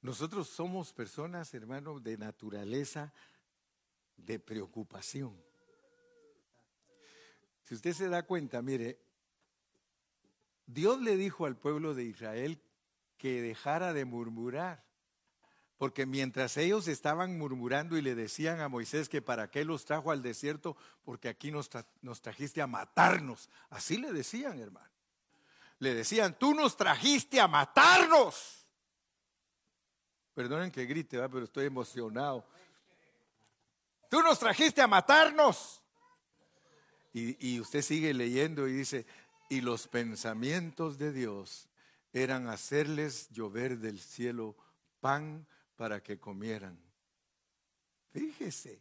Nosotros 0.00 0.48
somos 0.48 0.92
personas, 0.92 1.52
hermanos, 1.54 2.02
de 2.02 2.18
naturaleza 2.18 3.12
de 4.16 4.38
preocupación. 4.38 5.34
Si 7.62 7.74
usted 7.74 7.92
se 7.92 8.08
da 8.08 8.22
cuenta, 8.24 8.60
mire, 8.60 9.03
Dios 10.66 11.00
le 11.00 11.16
dijo 11.16 11.46
al 11.46 11.56
pueblo 11.56 11.94
de 11.94 12.04
Israel 12.04 12.60
que 13.18 13.42
dejara 13.42 13.92
de 13.92 14.04
murmurar. 14.04 14.84
Porque 15.76 16.06
mientras 16.06 16.56
ellos 16.56 16.86
estaban 16.88 17.36
murmurando 17.36 17.96
y 17.96 18.02
le 18.02 18.14
decían 18.14 18.60
a 18.60 18.68
Moisés 18.68 19.08
que 19.08 19.20
para 19.20 19.50
qué 19.50 19.64
los 19.64 19.84
trajo 19.84 20.12
al 20.12 20.22
desierto, 20.22 20.76
porque 21.04 21.28
aquí 21.28 21.50
nos, 21.50 21.68
trajiste 22.22 22.62
a 22.62 22.66
matarnos. 22.66 23.50
Así 23.70 23.96
le 23.96 24.12
decían, 24.12 24.58
hermano. 24.60 24.88
Le 25.80 25.94
decían, 25.94 26.38
tú 26.38 26.54
nos 26.54 26.76
trajiste 26.76 27.40
a 27.40 27.48
matarnos. 27.48 28.70
Perdonen 30.32 30.70
que 30.70 30.86
grite, 30.86 31.18
pero 31.28 31.44
estoy 31.44 31.66
emocionado. 31.66 32.46
Tú 34.08 34.22
nos 34.22 34.38
trajiste 34.38 34.80
a 34.80 34.86
matarnos. 34.86 35.82
Y, 37.12 37.54
y 37.54 37.60
usted 37.60 37.82
sigue 37.82 38.14
leyendo 38.14 38.66
y 38.66 38.72
dice, 38.72 39.06
y 39.48 39.60
los 39.60 39.88
pensamientos 39.88 40.98
de 40.98 41.12
Dios 41.12 41.68
eran 42.12 42.48
hacerles 42.48 43.28
llover 43.30 43.78
del 43.78 44.00
cielo 44.00 44.56
pan 45.00 45.46
para 45.76 46.02
que 46.02 46.18
comieran. 46.18 46.78
Fíjese, 48.12 48.80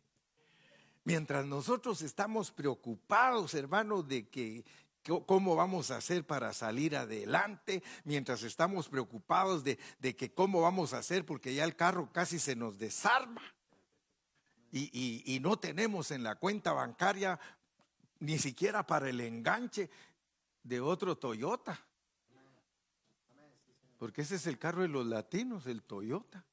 mientras 1.04 1.46
nosotros 1.46 2.02
estamos 2.02 2.52
preocupados, 2.52 3.54
hermanos, 3.56 4.08
de 4.08 4.30
que 4.30 4.64
cómo 5.26 5.56
vamos 5.56 5.92
a 5.92 5.98
hacer 5.98 6.26
para 6.26 6.54
salir 6.54 6.96
adelante, 6.96 7.84
mientras 8.06 8.44
estamos 8.44 8.88
preocupados 8.88 9.64
de, 9.64 9.78
que 10.16 10.34
cómo 10.34 10.62
vamos 10.62 10.94
a 10.94 11.00
hacer 11.00 11.26
porque 11.26 11.54
ya 11.54 11.66
el 11.66 11.76
carro 11.76 12.10
casi 12.12 12.40
se 12.40 12.56
nos 12.56 12.78
desarma 12.78 13.42
y, 14.72 15.40
no 15.42 15.60
tenemos 15.60 16.12
en 16.12 16.24
la 16.24 16.36
cuenta 16.36 16.72
bancaria 16.72 17.40
ni 18.20 18.40
siquiera 18.40 18.88
para 18.88 19.10
el 19.10 19.20
enganche 19.20 19.90
de 20.64 20.80
otro 20.80 21.18
Toyota. 21.18 21.80
Porque 23.98 24.22
ese 24.22 24.36
es 24.36 24.48
el 24.48 24.58
carro 24.58 24.82
de 24.82 24.88
los 24.88 25.06
latinos, 25.06 25.68
el 25.68 25.84
Toyota. 25.84 26.46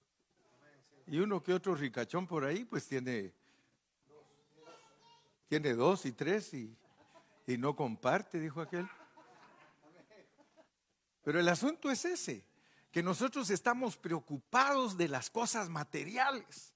Y 1.06 1.18
uno 1.18 1.42
que 1.42 1.52
otro 1.52 1.74
ricachón 1.74 2.26
por 2.26 2.44
ahí, 2.44 2.64
pues 2.64 2.86
tiene, 2.86 3.32
tiene 5.48 5.74
dos 5.74 6.06
y 6.06 6.12
tres 6.12 6.54
y, 6.54 6.76
y 7.46 7.58
no 7.58 7.74
comparte, 7.74 8.38
dijo 8.38 8.60
aquel. 8.60 8.88
Pero 11.22 11.40
el 11.40 11.48
asunto 11.48 11.90
es 11.90 12.04
ese, 12.04 12.44
que 12.90 13.02
nosotros 13.02 13.50
estamos 13.50 13.96
preocupados 13.96 14.96
de 14.96 15.08
las 15.08 15.30
cosas 15.30 15.68
materiales. 15.68 16.74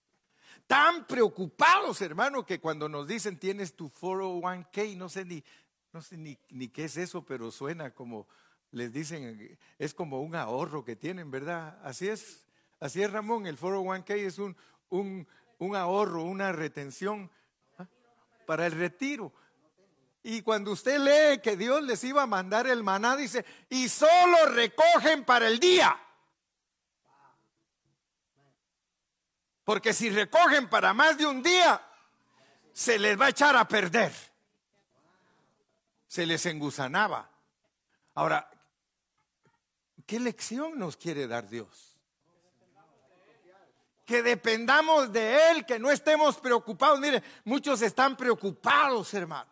Tan 0.67 1.07
preocupados, 1.07 2.01
hermano, 2.01 2.45
que 2.45 2.61
cuando 2.61 2.89
nos 2.89 3.07
dicen 3.07 3.39
tienes 3.39 3.75
tu 3.77 3.91
401k, 3.91 4.97
no 4.97 5.09
sé 5.09 5.25
ni, 5.25 5.45
no 5.95 6.03
sé 6.03 6.17
ni, 6.17 6.37
ni 6.51 6.69
qué 6.69 6.87
es 6.87 6.97
eso, 6.97 7.25
pero 7.25 7.53
suena 7.53 7.95
como, 7.95 8.27
les 8.73 8.93
dicen, 8.93 9.57
es 9.79 9.95
como 9.95 10.21
un 10.23 10.35
ahorro 10.35 10.85
que 10.85 10.97
tienen, 10.97 11.31
¿verdad? 11.31 11.79
Así 11.85 12.09
es. 12.09 12.45
Así 12.81 13.01
es, 13.01 13.13
Ramón, 13.13 13.47
el 13.47 13.57
401k 13.57 14.11
es 14.17 14.39
un, 14.41 14.57
un, 14.91 15.77
ahorro, 15.77 16.25
una 16.25 16.51
retención 16.51 17.31
¿ah? 17.79 17.87
para 18.45 18.67
el 18.67 18.73
retiro. 18.73 19.33
Y 20.25 20.43
cuando 20.43 20.73
usted 20.73 20.99
lee 20.99 21.41
que 21.41 21.57
Dios 21.57 21.81
les 21.85 22.03
iba 22.03 22.23
a 22.23 22.27
mandar 22.27 22.67
el 22.67 22.83
maná, 22.83 23.17
dice, 23.17 23.45
y 23.69 23.89
solo 23.89 24.47
recogen 24.47 25.25
para 25.25 25.47
el 25.47 25.61
día. 25.61 25.97
Porque 29.63 29.93
si 29.93 30.11
recogen 30.11 30.69
para 30.69 30.93
más 30.93 31.17
de 31.17 31.27
un 31.27 31.41
día, 31.41 31.81
se 32.73 32.99
les 32.99 33.19
va 33.19 33.27
a 33.27 33.31
echar 33.31 33.55
a 33.55 33.69
perder. 33.69 34.34
Se 36.15 36.27
les 36.27 36.47
engusanaba. 36.47 37.29
Ahora, 38.15 38.49
¿qué 40.07 40.21
lección 40.21 40.79
nos 40.79 40.97
quiere 40.97 41.27
dar 41.27 41.49
Dios? 41.49 41.99
que 44.07 44.23
dependamos 44.23 45.13
de 45.13 45.51
Él, 45.51 45.67
que 45.67 45.81
no 45.81 45.91
estemos 45.91 46.37
preocupados. 46.37 47.01
Mire, 47.01 47.21
muchos 47.43 47.83
están 47.83 48.17
preocupados, 48.17 49.13
hermano, 49.13 49.51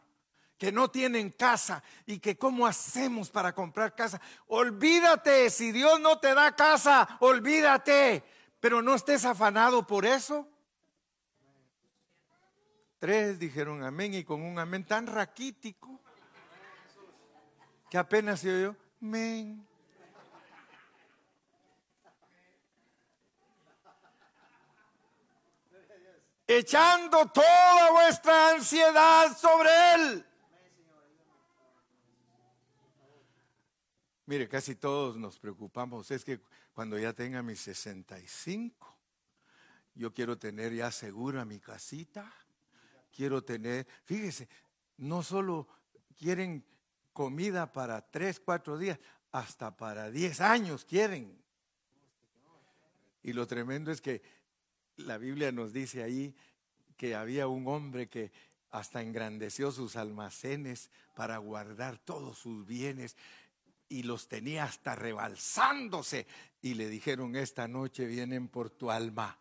que 0.56 0.70
no 0.70 0.88
tienen 0.88 1.30
casa 1.30 1.82
y 2.06 2.20
que 2.20 2.38
cómo 2.38 2.64
hacemos 2.64 3.28
para 3.28 3.52
comprar 3.52 3.96
casa. 3.96 4.20
Olvídate, 4.46 5.50
si 5.50 5.72
Dios 5.72 5.98
no 5.98 6.20
te 6.20 6.32
da 6.32 6.54
casa, 6.54 7.16
olvídate, 7.18 8.22
pero 8.60 8.82
no 8.82 8.94
estés 8.94 9.24
afanado 9.24 9.84
por 9.84 10.06
eso. 10.06 10.46
Tres 13.00 13.40
dijeron 13.40 13.82
amén 13.82 14.14
y 14.14 14.22
con 14.22 14.42
un 14.42 14.60
amén 14.60 14.86
tan 14.86 15.08
raquítico 15.08 16.01
que 17.92 17.98
apenas 17.98 18.40
se 18.40 18.50
oyó, 18.50 18.74
amén. 19.02 19.68
echando 26.46 27.26
toda 27.26 27.90
vuestra 27.92 28.54
ansiedad 28.54 29.36
sobre 29.36 29.68
Él. 29.94 30.26
Mire, 34.24 34.48
casi 34.48 34.74
todos 34.74 35.18
nos 35.18 35.38
preocupamos. 35.38 36.10
Es 36.10 36.24
que 36.24 36.40
cuando 36.72 36.98
ya 36.98 37.12
tenga 37.12 37.42
mis 37.42 37.60
65, 37.60 38.96
yo 39.94 40.14
quiero 40.14 40.38
tener 40.38 40.72
ya 40.72 40.90
segura 40.90 41.44
mi 41.44 41.60
casita. 41.60 42.34
Quiero 43.14 43.44
tener, 43.44 43.86
fíjese, 44.04 44.48
no 44.96 45.22
solo 45.22 45.68
quieren 46.16 46.64
comida 47.12 47.72
para 47.72 48.00
tres, 48.10 48.40
cuatro 48.40 48.78
días, 48.78 48.98
hasta 49.30 49.76
para 49.76 50.10
diez 50.10 50.40
años 50.40 50.84
quieren. 50.84 51.38
Y 53.22 53.32
lo 53.32 53.46
tremendo 53.46 53.90
es 53.90 54.00
que 54.00 54.22
la 54.96 55.18
Biblia 55.18 55.52
nos 55.52 55.72
dice 55.72 56.02
ahí 56.02 56.34
que 56.96 57.14
había 57.14 57.48
un 57.48 57.66
hombre 57.68 58.08
que 58.08 58.32
hasta 58.70 59.02
engrandeció 59.02 59.70
sus 59.70 59.96
almacenes 59.96 60.90
para 61.14 61.36
guardar 61.38 61.98
todos 61.98 62.38
sus 62.38 62.66
bienes 62.66 63.16
y 63.88 64.02
los 64.02 64.28
tenía 64.28 64.64
hasta 64.64 64.94
rebalsándose. 64.94 66.26
Y 66.62 66.74
le 66.74 66.88
dijeron, 66.88 67.36
esta 67.36 67.68
noche 67.68 68.06
vienen 68.06 68.48
por 68.48 68.70
tu 68.70 68.90
alma. 68.90 69.38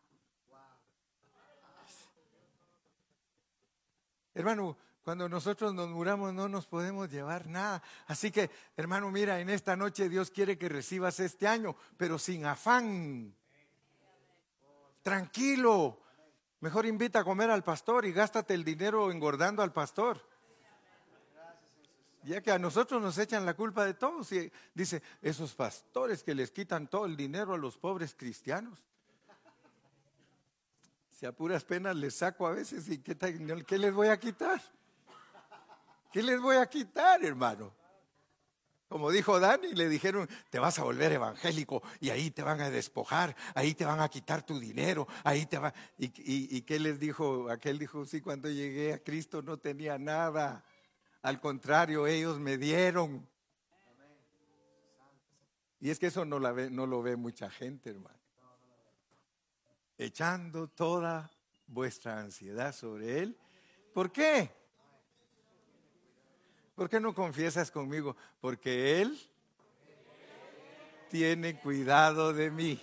Hermano, 4.34 4.78
cuando 5.04 5.28
nosotros 5.28 5.74
nos 5.74 5.90
muramos 5.90 6.34
no 6.34 6.48
nos 6.48 6.68
podemos 6.68 7.10
llevar 7.10 7.48
nada. 7.48 7.82
Así 8.08 8.32
que, 8.32 8.52
hermano, 8.78 9.10
mira, 9.12 9.40
en 9.40 9.50
esta 9.50 9.76
noche 9.76 10.10
Dios 10.10 10.30
quiere 10.30 10.58
que 10.58 10.70
recibas 10.70 11.20
este 11.20 11.48
año, 11.48 11.76
pero 11.98 12.20
sin 12.20 12.46
afán 12.46 13.36
tranquilo. 15.02 16.00
Mejor 16.60 16.86
invita 16.86 17.22
a 17.22 17.24
comer 17.24 17.50
al 17.50 17.64
pastor 17.64 18.06
y 18.06 18.12
gástate 18.12 18.54
el 18.54 18.64
dinero 18.64 19.12
engordando 19.12 19.64
al 19.64 19.74
pastor. 19.74 20.22
Ya 22.24 22.42
que 22.42 22.52
a 22.52 22.60
nosotros 22.60 23.02
nos 23.02 23.18
echan 23.18 23.44
la 23.44 23.56
culpa 23.56 23.84
de 23.84 23.96
todo. 23.96 24.22
Y 24.30 24.52
dice, 24.76 25.02
esos 25.24 25.56
pastores 25.56 26.24
que 26.24 26.36
les 26.36 26.52
quitan 26.52 26.88
todo 26.88 27.08
el 27.08 27.18
dinero 27.18 27.56
a 27.56 27.58
los 27.58 27.78
pobres 27.78 28.14
cristianos. 28.14 28.84
Si 31.10 31.26
a 31.26 31.32
puras 31.32 31.64
penas 31.64 31.96
les 31.96 32.16
saco 32.16 32.46
a 32.46 32.52
veces 32.52 32.88
y 32.90 33.00
¿qué, 33.00 33.18
¿qué 33.66 33.78
les 33.80 33.94
voy 33.94 34.10
a 34.10 34.20
quitar? 34.20 34.62
¿Qué 36.12 36.21
les 36.21 36.41
voy 36.41 36.58
a 36.58 36.65
quitar, 36.65 37.24
hermano? 37.24 37.74
Como 38.91 39.10
dijo 39.10 39.39
Dani, 39.39 39.71
le 39.71 39.88
dijeron, 39.88 40.28
te 40.50 40.60
vas 40.60 40.78
a 40.78 40.84
volver 40.84 41.13
evangélico 41.13 41.82
y 42.02 42.10
ahí 42.10 42.30
te 42.30 42.43
van 42.43 42.60
a 42.60 42.69
despojar, 42.69 43.34
ahí 43.56 43.74
te 43.74 43.86
van 43.86 44.02
a 44.02 44.10
quitar 44.10 44.45
tu 44.45 44.60
dinero, 44.60 45.08
ahí 45.24 45.45
te 45.45 45.58
va. 45.58 45.74
¿Y, 45.97 46.12
y, 46.17 46.62
qué 46.63 46.78
les 46.78 47.00
dijo? 47.00 47.50
Aquel 47.50 47.80
dijo, 47.80 48.06
sí, 48.06 48.19
cuando 48.19 48.50
llegué 48.50 48.91
a 48.91 49.02
Cristo 49.02 49.41
no 49.41 49.58
tenía 49.58 49.97
nada. 49.97 50.65
Al 51.21 51.39
contrario, 51.39 52.06
ellos 52.06 52.38
me 52.38 52.58
dieron. 52.58 53.26
Y 55.80 55.89
es 55.89 55.97
que 55.97 56.08
eso 56.08 56.26
no, 56.26 56.38
la 56.38 56.52
ve, 56.52 56.69
no 56.69 56.86
lo 56.86 57.02
ve 57.02 57.15
mucha 57.15 57.50
gente, 57.50 57.91
hermano. 57.91 58.19
Echando 59.97 60.67
toda 60.67 61.32
vuestra 61.65 62.19
ansiedad 62.19 62.74
sobre 62.76 63.19
Él. 63.19 63.38
¿Por 63.93 64.12
qué? 64.12 64.61
¿Por 66.76 66.90
qué 66.90 67.00
no 67.00 67.14
confiesas 67.14 67.70
conmigo? 67.72 68.16
Porque 68.40 69.02
Él 69.02 69.20
tiene 71.10 71.60
cuidado 71.60 72.34
de 72.34 72.50
mí. 72.50 72.82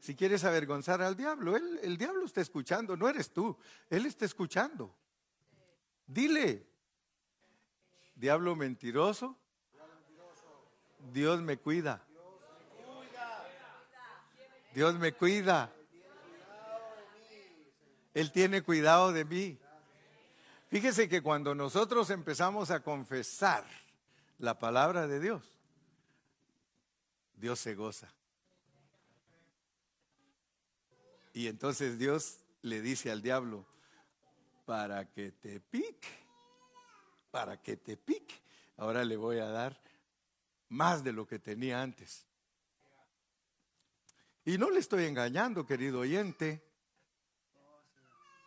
Si 0.00 0.14
quieres 0.14 0.44
avergonzar 0.44 1.02
al 1.02 1.16
diablo, 1.16 1.56
el 1.56 1.96
diablo 1.96 2.24
está 2.24 2.40
escuchando, 2.40 2.96
no 2.96 3.08
eres 3.08 3.32
tú, 3.32 3.56
Él 3.90 4.06
está 4.06 4.24
escuchando. 4.24 4.94
Dile, 6.06 6.66
diablo 8.14 8.54
mentiroso, 8.54 9.36
Dios 11.12 11.40
me 11.42 11.56
cuida. 11.58 12.04
Dios 14.74 14.94
me 14.96 15.12
cuida. 15.12 15.72
Él 18.12 18.30
tiene 18.30 18.62
cuidado 18.62 19.12
de 19.12 19.24
mí. 19.24 19.58
Fíjese 20.68 21.08
que 21.08 21.22
cuando 21.22 21.54
nosotros 21.54 22.10
empezamos 22.10 22.70
a 22.70 22.82
confesar 22.82 23.64
la 24.38 24.58
palabra 24.58 25.06
de 25.06 25.20
Dios, 25.20 25.42
Dios 27.36 27.60
se 27.60 27.74
goza. 27.74 28.12
Y 31.32 31.46
entonces 31.48 31.98
Dios 31.98 32.38
le 32.62 32.80
dice 32.80 33.10
al 33.10 33.22
diablo, 33.22 33.66
para 34.64 35.08
que 35.12 35.30
te 35.30 35.60
pique, 35.60 36.08
para 37.30 37.62
que 37.62 37.76
te 37.76 37.96
pique, 37.96 38.34
ahora 38.76 39.04
le 39.04 39.16
voy 39.16 39.38
a 39.38 39.46
dar 39.46 39.80
más 40.68 41.04
de 41.04 41.12
lo 41.12 41.26
que 41.26 41.38
tenía 41.38 41.80
antes. 41.80 42.26
Y 44.44 44.58
no 44.58 44.70
le 44.70 44.80
estoy 44.80 45.04
engañando, 45.04 45.66
querido 45.66 46.00
oyente. 46.00 46.62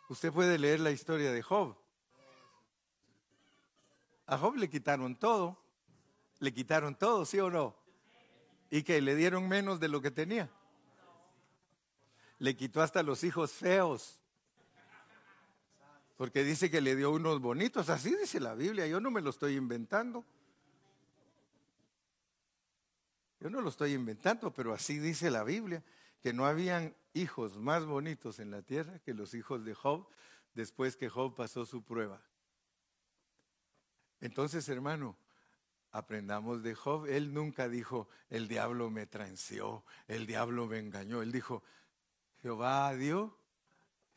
Usted 0.10 0.32
puede 0.32 0.58
leer 0.58 0.80
la 0.80 0.92
historia 0.92 1.32
de 1.32 1.42
Job. 1.42 1.78
A 4.30 4.38
Job 4.38 4.58
le 4.58 4.70
quitaron 4.70 5.16
todo. 5.16 5.58
Le 6.38 6.54
quitaron 6.54 6.96
todo, 6.96 7.26
¿sí 7.26 7.40
o 7.40 7.50
no? 7.50 7.76
Y 8.70 8.84
que 8.84 9.02
le 9.02 9.16
dieron 9.16 9.50
menos 9.50 9.80
de 9.80 9.88
lo 9.88 10.02
que 10.02 10.12
tenía. 10.12 10.48
Le 12.38 12.56
quitó 12.56 12.82
hasta 12.82 13.02
los 13.02 13.24
hijos 13.24 13.52
feos. 13.52 14.22
Porque 16.16 16.44
dice 16.44 16.70
que 16.70 16.80
le 16.80 16.96
dio 16.96 17.10
unos 17.10 17.42
bonitos. 17.42 17.90
Así 17.90 18.16
dice 18.16 18.40
la 18.40 18.54
Biblia. 18.54 18.86
Yo 18.86 19.00
no 19.00 19.10
me 19.10 19.20
lo 19.20 19.32
estoy 19.32 19.56
inventando. 19.56 20.24
Yo 23.40 23.50
no 23.50 23.62
lo 23.62 23.70
estoy 23.70 23.94
inventando, 23.94 24.54
pero 24.54 24.74
así 24.76 25.00
dice 25.00 25.32
la 25.32 25.44
Biblia. 25.44 25.84
Que 26.22 26.34
no 26.34 26.46
habían 26.46 26.96
hijos 27.14 27.58
más 27.58 27.84
bonitos 27.84 28.40
en 28.40 28.52
la 28.52 28.62
tierra 28.62 29.00
que 29.00 29.16
los 29.16 29.34
hijos 29.34 29.66
de 29.66 29.74
Job 29.74 30.08
después 30.54 30.96
que 30.96 31.10
Job 31.10 31.34
pasó 31.36 31.66
su 31.66 31.82
prueba. 31.82 32.22
Entonces, 34.22 34.68
hermano, 34.70 35.18
aprendamos 35.92 36.64
de 36.64 36.76
Job. 36.76 37.08
Él 37.08 37.34
nunca 37.34 37.68
dijo, 37.68 38.08
el 38.30 38.48
diablo 38.48 38.90
me 38.90 39.06
transeó, 39.06 39.86
el 40.08 40.26
diablo 40.28 40.68
me 40.68 40.80
engañó. 40.80 41.22
Él 41.22 41.32
dijo, 41.32 41.64
Jehová 42.42 42.94
dio, 42.96 43.38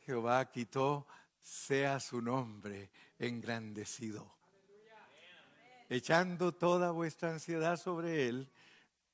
Jehová 0.05 0.51
quitó, 0.51 1.07
sea 1.41 1.99
su 1.99 2.21
nombre 2.21 2.89
engrandecido. 3.19 4.33
Echando 5.89 6.53
toda 6.53 6.91
vuestra 6.91 7.31
ansiedad 7.31 7.77
sobre 7.77 8.27
Él, 8.27 8.49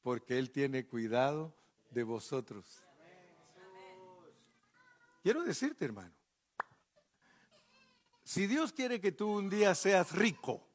porque 0.02 0.38
Él 0.38 0.52
tiene 0.52 0.86
cuidado 0.86 1.54
de 1.90 2.04
vosotros. 2.04 2.84
Quiero 5.22 5.44
decirte, 5.44 5.86
hermano, 5.86 6.14
si 8.24 8.48
Dios 8.48 8.72
quiere 8.72 9.02
que 9.02 9.12
tú 9.12 9.38
un 9.38 9.50
día 9.50 9.74
seas 9.76 10.12
rico, 10.12 10.69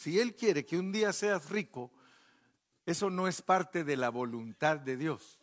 si 0.00 0.18
Él 0.18 0.34
quiere 0.34 0.64
que 0.64 0.78
un 0.78 0.92
día 0.92 1.12
seas 1.12 1.50
rico, 1.50 1.90
eso 2.86 3.10
no 3.10 3.28
es 3.28 3.42
parte 3.42 3.84
de 3.84 3.98
la 3.98 4.08
voluntad 4.08 4.78
de 4.78 4.96
Dios. 4.96 5.38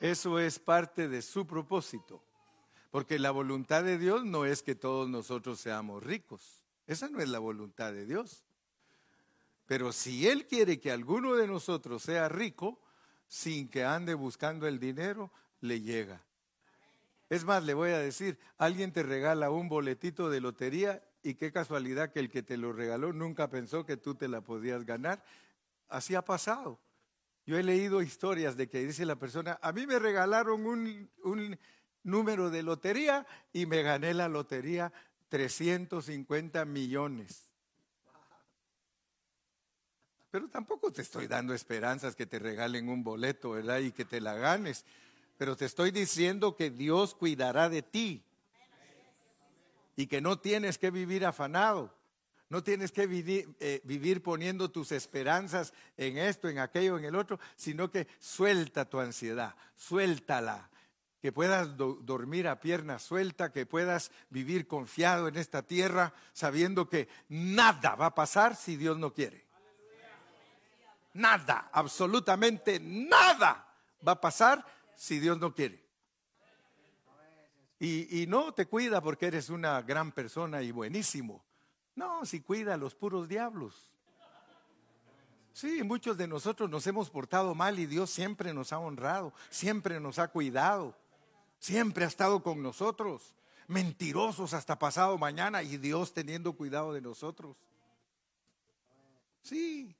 Eso 0.00 0.40
es 0.40 0.58
parte 0.58 1.06
de 1.06 1.22
su 1.22 1.46
propósito. 1.46 2.20
Porque 2.90 3.20
la 3.20 3.30
voluntad 3.30 3.84
de 3.84 3.98
Dios 3.98 4.24
no 4.24 4.46
es 4.46 4.64
que 4.64 4.74
todos 4.74 5.08
nosotros 5.08 5.60
seamos 5.60 6.02
ricos. 6.02 6.64
Esa 6.88 7.08
no 7.08 7.20
es 7.20 7.28
la 7.28 7.38
voluntad 7.38 7.92
de 7.92 8.04
Dios. 8.04 8.42
Pero 9.66 9.92
si 9.92 10.26
Él 10.26 10.48
quiere 10.48 10.80
que 10.80 10.90
alguno 10.90 11.36
de 11.36 11.46
nosotros 11.46 12.02
sea 12.02 12.28
rico, 12.28 12.80
sin 13.28 13.68
que 13.68 13.84
ande 13.84 14.14
buscando 14.14 14.66
el 14.66 14.80
dinero, 14.80 15.30
le 15.60 15.82
llega. 15.82 16.24
Es 17.30 17.44
más, 17.44 17.62
le 17.62 17.74
voy 17.74 17.90
a 17.90 17.98
decir, 17.98 18.40
alguien 18.56 18.90
te 18.90 19.04
regala 19.04 19.52
un 19.52 19.68
boletito 19.68 20.30
de 20.30 20.40
lotería 20.40 21.07
y 21.28 21.34
qué 21.34 21.52
casualidad 21.52 22.10
que 22.10 22.20
el 22.20 22.30
que 22.30 22.42
te 22.42 22.56
lo 22.56 22.72
regaló 22.72 23.12
nunca 23.12 23.50
pensó 23.50 23.84
que 23.84 23.98
tú 23.98 24.14
te 24.14 24.28
la 24.28 24.40
podías 24.40 24.86
ganar. 24.86 25.22
Así 25.88 26.14
ha 26.14 26.24
pasado. 26.24 26.80
Yo 27.44 27.58
he 27.58 27.62
leído 27.62 28.00
historias 28.00 28.56
de 28.56 28.68
que 28.68 28.84
dice 28.84 29.04
la 29.04 29.16
persona, 29.16 29.58
a 29.60 29.72
mí 29.72 29.86
me 29.86 29.98
regalaron 29.98 30.66
un, 30.66 31.58
número 32.02 32.48
de 32.48 32.62
lotería 32.62 33.26
y 33.52 33.66
me 33.66 33.82
gané 33.82 34.14
la 34.14 34.28
lotería 34.28 34.90
350 35.28 36.64
millones. 36.64 37.50
Pero 40.30 40.48
tampoco 40.48 40.90
te 40.90 41.02
estoy 41.02 41.26
dando 41.26 41.52
esperanzas 41.52 42.16
que 42.16 42.24
te 42.24 42.38
regalen 42.38 42.88
un 42.88 43.04
boleto, 43.04 43.50
¿verdad? 43.50 43.80
Y 43.80 43.92
que 43.92 44.06
te 44.06 44.22
la 44.22 44.34
ganes. 44.34 44.86
Pero 45.36 45.56
te 45.56 45.66
estoy 45.66 45.90
diciendo 45.90 46.56
que 46.56 46.70
Dios 46.70 47.14
cuidará 47.14 47.68
de 47.68 47.82
ti. 47.82 48.24
Y 49.98 50.06
que 50.06 50.20
no 50.20 50.38
tienes 50.38 50.78
que 50.78 50.92
vivir 50.92 51.26
afanado. 51.26 51.92
No 52.50 52.62
tienes 52.62 52.92
que 52.92 53.08
vivir, 53.08 53.52
eh, 53.58 53.80
vivir, 53.82 54.22
poniendo 54.22 54.70
tus 54.70 54.92
esperanzas 54.92 55.74
en 55.96 56.18
esto, 56.18 56.48
en 56.48 56.60
aquello, 56.60 56.96
en 56.96 57.04
el 57.04 57.16
otro, 57.16 57.40
sino 57.56 57.90
que 57.90 58.06
suelta 58.20 58.84
tu 58.84 59.00
ansiedad, 59.00 59.56
suéltala. 59.74 60.70
Que 61.20 61.32
puedas 61.32 61.76
dormir 61.76 62.46
a 62.46 62.60
pierna 62.60 63.00
suelta, 63.00 63.50
que 63.50 63.66
puedas 63.66 64.12
vivir 64.30 64.68
confiado 64.68 65.26
en 65.26 65.36
esta 65.36 65.62
tierra, 65.62 66.14
sabiendo 66.32 66.88
que 66.88 67.08
nada 67.28 67.96
va 67.96 68.06
a 68.06 68.14
pasar 68.14 68.54
si 68.54 68.76
Dios 68.76 68.98
no 68.98 69.12
quiere. 69.12 69.44
Nada, 71.14 71.70
absolutamente 71.72 72.78
nada 72.78 73.66
va 74.06 74.12
a 74.12 74.20
pasar 74.20 74.64
si 74.94 75.18
Dios 75.18 75.40
no 75.40 75.52
quiere. 75.52 75.87
Y, 77.80 78.26
no 78.26 78.52
te 78.52 78.66
cuida 78.66 79.00
porque 79.00 79.26
eres 79.26 79.50
una 79.50 79.80
gran 79.82 80.10
persona 80.10 80.62
y 80.62 80.72
buenísimo 80.72 81.44
no, 81.98 82.24
si 82.24 82.40
cuida 82.40 82.74
a 82.74 82.76
los 82.76 82.94
puros 82.94 83.28
diablos. 83.28 83.90
Sí, 85.52 85.82
muchos 85.82 86.16
de 86.16 86.28
nosotros 86.28 86.70
nos 86.70 86.86
hemos 86.86 87.10
portado 87.10 87.56
mal 87.56 87.76
y 87.80 87.86
Dios 87.86 88.10
siempre 88.10 88.54
nos 88.54 88.72
ha 88.72 88.78
honrado, 88.78 89.32
siempre 89.50 89.98
nos 89.98 90.20
ha 90.20 90.28
cuidado, 90.28 90.94
siempre 91.58 92.04
ha 92.04 92.06
estado 92.06 92.40
con 92.40 92.62
nosotros. 92.62 93.34
Mentirosos 93.66 94.54
hasta 94.54 94.78
pasado 94.78 95.18
mañana 95.18 95.64
y 95.64 95.76
Dios 95.76 96.14
teniendo 96.14 96.52
cuidado 96.52 96.92
de 96.92 97.00
nosotros. 97.00 97.56
Sí, 99.42 99.96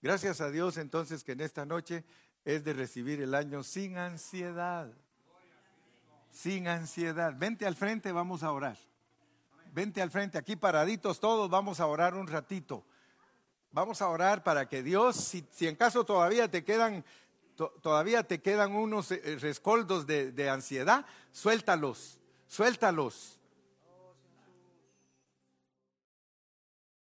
gracias 0.00 0.40
a 0.40 0.50
Dios 0.50 0.78
entonces 0.78 1.22
que 1.22 1.32
en 1.32 1.42
esta 1.42 1.66
noche 1.66 2.02
es 2.46 2.64
de 2.64 2.72
recibir 2.72 3.20
el 3.20 3.34
año 3.34 3.62
sin 3.62 3.98
ansiedad. 3.98 4.90
Sin 6.32 6.66
ansiedad. 6.66 7.34
Vente 7.36 7.66
al 7.66 7.76
frente, 7.76 8.10
vamos 8.10 8.42
a 8.42 8.50
orar. 8.50 8.76
Vente 9.72 10.02
al 10.02 10.10
frente, 10.10 10.38
aquí 10.38 10.56
paraditos 10.56 11.20
todos, 11.20 11.48
vamos 11.48 11.78
a 11.78 11.86
orar 11.86 12.14
un 12.14 12.26
ratito. 12.26 12.84
Vamos 13.70 14.02
a 14.02 14.08
orar 14.08 14.42
para 14.42 14.68
que 14.68 14.82
Dios, 14.82 15.16
si, 15.16 15.46
en 15.66 15.76
caso 15.76 16.04
todavía 16.04 16.50
te 16.50 16.64
quedan, 16.64 17.04
todavía 17.56 18.22
te 18.22 18.42
quedan 18.42 18.74
unos 18.74 19.12
eh, 19.12 19.38
rescoldos 19.40 20.06
de, 20.06 20.32
de 20.32 20.50
ansiedad, 20.50 21.06
suéltalos, 21.30 22.18
suéltalos. 22.48 23.38